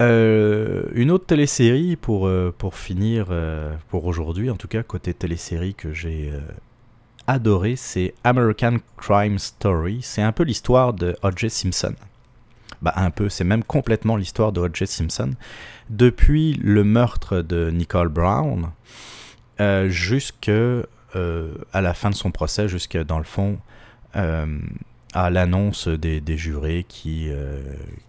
[0.00, 3.26] Euh, une autre télésérie pour, euh, pour finir,
[3.88, 6.32] pour aujourd'hui, en tout cas, côté télésérie que j'ai
[7.26, 10.00] adoré, c'est American Crime Story.
[10.02, 11.50] C'est un peu l'histoire de O.J.
[11.50, 11.94] Simpson.
[12.82, 14.88] Bah, un peu, c'est même complètement l'histoire de O.J.
[14.88, 15.30] Simpson.
[15.88, 18.70] Depuis le meurtre de Nicole Brown,
[19.60, 20.82] euh, jusque euh,
[21.72, 23.58] la fin de son procès, jusque dans le fond
[24.16, 24.58] euh,
[25.14, 27.30] à l'annonce des, jurés qui,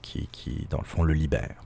[0.01, 1.61] qui, qui, dans le fond, le libèrent.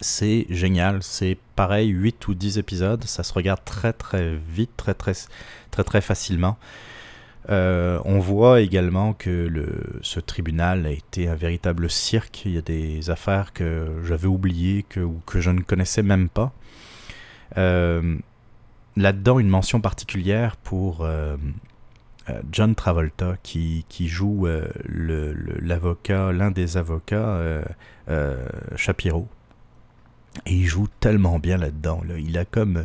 [0.00, 4.94] C'est génial, c'est pareil, 8 ou 10 épisodes, ça se regarde très très vite, très
[4.94, 5.12] très,
[5.70, 6.56] très, très facilement.
[7.48, 9.50] Euh, on voit également que
[10.02, 12.42] ce tribunal a été un véritable cirque.
[12.44, 16.28] Il y a des affaires que j'avais oubliées que, ou que je ne connaissais même
[16.28, 16.52] pas.
[17.56, 18.16] Euh,
[18.96, 21.36] Là-dedans, une mention particulière pour euh,
[22.50, 24.48] John Travolta qui, joue
[24.84, 27.40] l'avocat, l'un des avocats,
[28.76, 29.28] Shapiro.
[30.44, 32.02] Et il joue tellement bien là-dedans.
[32.06, 32.18] là.
[32.18, 32.84] Il a comme.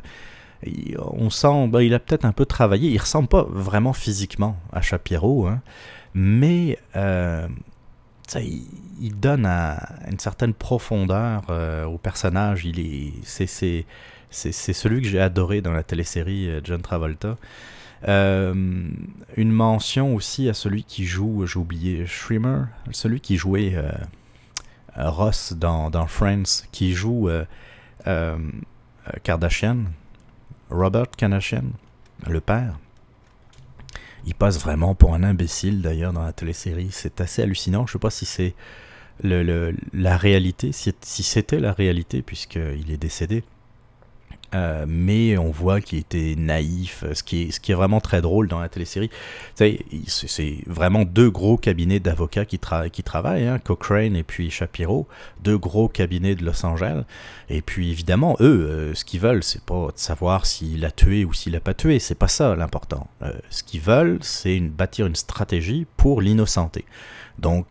[0.65, 1.67] Il- on sent.
[1.67, 2.89] ben, il a peut-être un peu travaillé.
[2.91, 5.61] Il ressemble pas vraiment physiquement à Shapiro, hein,
[6.13, 6.77] mais.
[6.95, 7.47] euh,
[8.99, 9.77] il, donne un-
[10.09, 12.65] une certaine profondeur euh, au personnage.
[12.65, 13.85] Il est, c'est, c'est,
[14.31, 17.37] c'est, celui que j'ai adoré dans la télésérie euh, John Travolta.
[18.07, 23.75] Une mention aussi à celui qui joue, j'ai oublié, Schremer, celui qui jouait
[24.95, 27.29] Ross dans, Friends, qui joue
[29.23, 29.77] Kardashian,
[30.69, 31.63] Robert Kardashian,
[32.27, 32.77] le père.
[34.25, 36.89] Il passe vraiment pour un imbécile d'ailleurs dans la télésérie.
[36.91, 37.85] C'est assez hallucinant.
[37.85, 38.55] Je sais pas si c'est
[39.23, 43.43] le, le- la réalité, si, si c'était la réalité, puisqu'il est décédé.
[44.55, 48.21] Euh, mais on voit qu'il était naïf, ce qui, est, ce qui est vraiment très
[48.21, 49.09] drôle dans la télésérie.
[49.55, 55.07] C'est vraiment deux gros cabinets d'avocats qui, tra- qui travaillent, hein, Cochrane et puis Shapiro,
[55.43, 57.03] deux gros cabinets de Los Angeles.
[57.49, 61.25] Et puis évidemment, eux, euh, ce qu'ils veulent, c'est pas de savoir s'il a tué
[61.25, 63.07] ou s'il a pas tué, c'est pas ça l'important.
[63.23, 66.85] Euh, ce qu'ils veulent, c'est une, bâtir une stratégie pour l'innocenté.
[67.39, 67.65] Donc,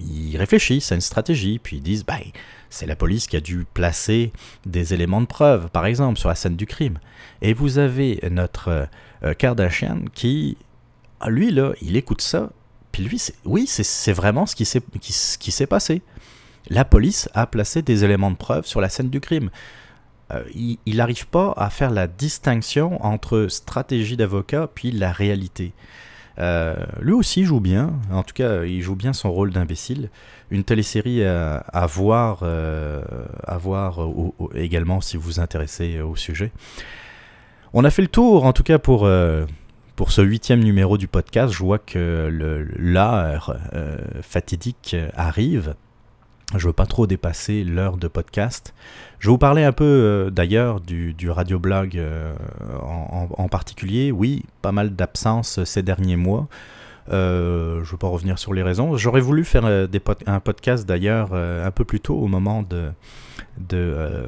[0.00, 2.20] ils réfléchissent à une stratégie, puis ils disent, ben,
[2.70, 4.32] c'est la police qui a dû placer
[4.66, 6.98] des éléments de preuve, par exemple, sur la scène du crime.
[7.42, 8.88] Et vous avez notre
[9.22, 10.56] euh, Kardashian qui,
[11.20, 12.50] ah, lui, là, il écoute ça,
[12.92, 14.64] puis lui, oui, c'est- vraiment ce qui
[15.52, 16.02] s'est passé.
[16.68, 19.50] La police a placé des éléments de preuve sur la scène du crime.
[20.30, 25.72] Euh, il n'arrive pas à faire la distinction entre stratégie d'avocat puis la réalité.
[26.38, 30.10] Euh, lui aussi joue bien, en tout cas, il joue bien son rôle d'imbécile.
[30.50, 33.02] Une télésérie à, à voir, euh,
[33.44, 33.98] à voir
[34.54, 36.52] également si vous vous intéressez au sujet.
[37.72, 39.44] On a fait le tour, en tout cas pour, euh,
[39.96, 41.52] pour ce huitième numéro du podcast.
[41.52, 42.28] Je vois que
[42.76, 43.56] l'heure
[44.22, 45.74] fatidique arrive.
[46.56, 48.74] Je veux pas trop dépasser l'heure de podcast.
[49.18, 52.34] Je vais vous parler un peu euh, d'ailleurs du, du radioblog euh,
[52.80, 54.10] en, particulier.
[54.12, 56.48] Oui, pas mal d'absences ces derniers mois.
[57.10, 58.96] Euh, je ne veux pas revenir sur les raisons.
[58.96, 59.86] J'aurais voulu faire euh,
[60.26, 62.90] un podcast d'ailleurs euh, un peu plus tôt au moment de,
[63.58, 64.26] de euh,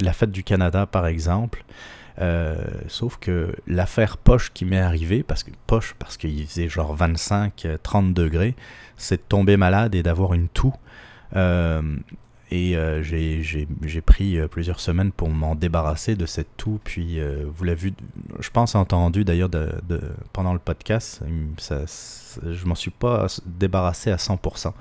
[0.00, 1.64] la fête du Canada par exemple.
[2.20, 2.56] Euh,
[2.88, 8.12] sauf que l'affaire poche qui m'est arrivée, parce que poche parce qu'il faisait genre 25-30
[8.12, 8.56] degrés,
[8.96, 10.74] c'est de tomber malade et d'avoir une toux.
[11.36, 11.82] Euh,
[12.50, 13.68] et euh, j'ai-
[14.00, 16.80] pris euh, plusieurs semaines pour m'en débarrasser de cette toux.
[16.82, 17.92] Puis, euh, vous l'avez vu,
[18.40, 19.50] je pense entendu d'ailleurs
[20.32, 21.20] pendant le podcast,
[21.58, 24.72] ça, ça- je m'en suis pas débarrassé à 100%.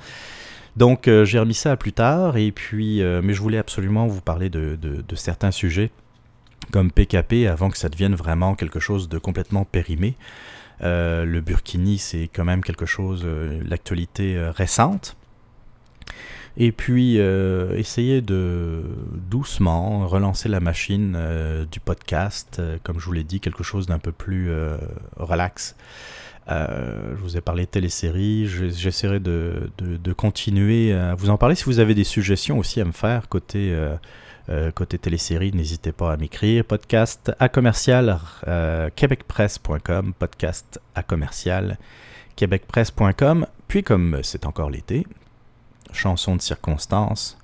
[0.78, 2.38] Donc, j'ai remis ça à plus tard.
[2.38, 5.92] Et puis, mais je voulais absolument vous parler de, de- de certains sujets
[6.72, 10.16] comme PKP avant que ça devienne vraiment quelque chose de complètement périmé.
[10.82, 13.26] Le Burkini, c'est quand même quelque chose,
[13.66, 15.18] l'actualité récente.
[16.60, 18.82] Et puis, euh, essayer de
[19.30, 23.86] doucement relancer la machine euh, du podcast, euh, comme je vous l'ai dit, quelque chose
[23.86, 24.76] d'un peu plus euh,
[25.18, 25.76] relax.
[26.50, 31.56] Je vous ai parlé de téléséries, je- j'essaierai de, de- continuer à vous en parler.
[31.56, 33.76] Si vous avez des suggestions aussi à me faire côté,
[34.74, 36.64] côté télésérie, n'hésitez pas à m'écrire.
[36.64, 38.18] Podcast à commercial
[38.96, 41.78] québecpresse.com, podcast à commercial
[42.38, 43.46] québecpresse.com.
[43.68, 45.06] Puis comme c'est encore l'été,
[45.94, 47.38] chanson de circonstance,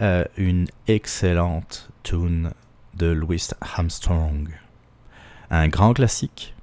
[0.00, 2.52] euh, une excellente tune
[2.94, 4.48] de Louis Armstrong.
[5.50, 6.54] Un grand classique,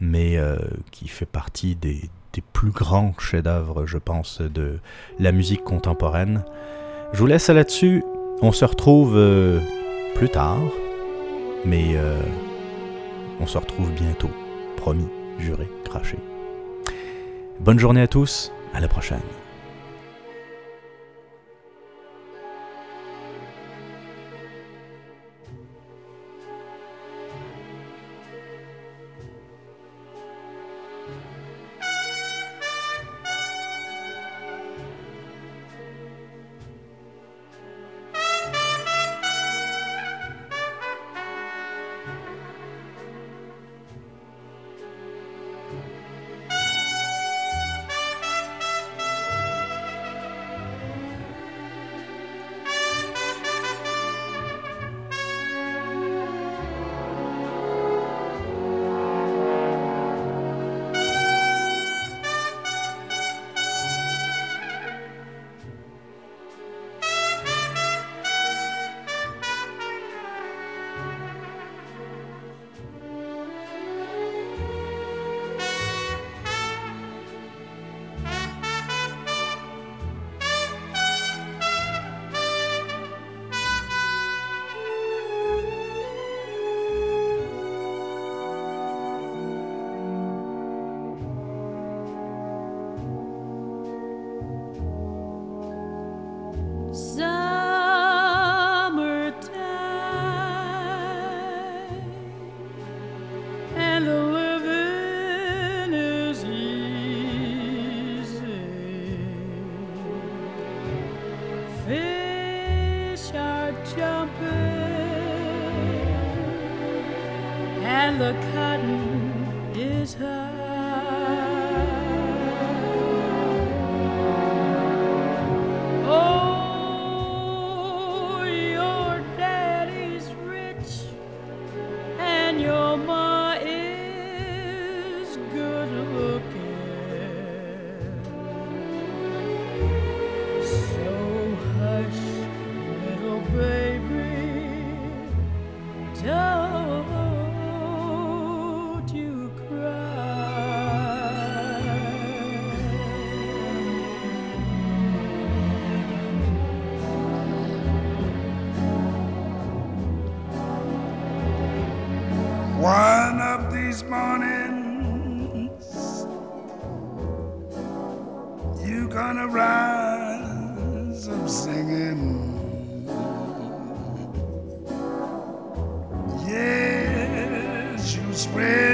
[0.00, 0.58] mais euh,
[0.90, 2.10] qui fait partie des,
[2.52, 4.78] plus grands chefs-d'œuvre, je pense, de
[5.18, 6.44] la musique contemporaine.
[7.12, 8.02] Je vous laisse là-dessus.
[8.40, 9.60] On se retrouve euh,
[10.14, 10.62] plus tard,
[11.66, 11.96] mais
[13.38, 14.30] on se retrouve bientôt.
[14.76, 15.08] Promis,
[15.38, 16.16] juré, craché.
[17.60, 19.20] Bonne journée à tous, à la prochaine.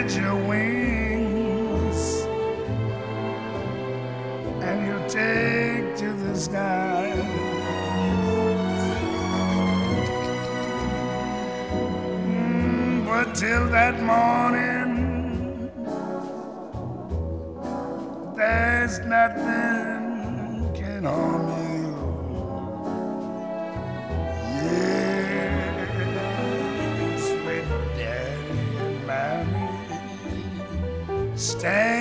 [0.09, 2.27] spread your wings
[4.63, 7.13] and you take to the sky.
[12.27, 15.71] Mm, but till that morning,
[18.37, 21.68] there's nothing can harm you.
[31.59, 31.98] Stay.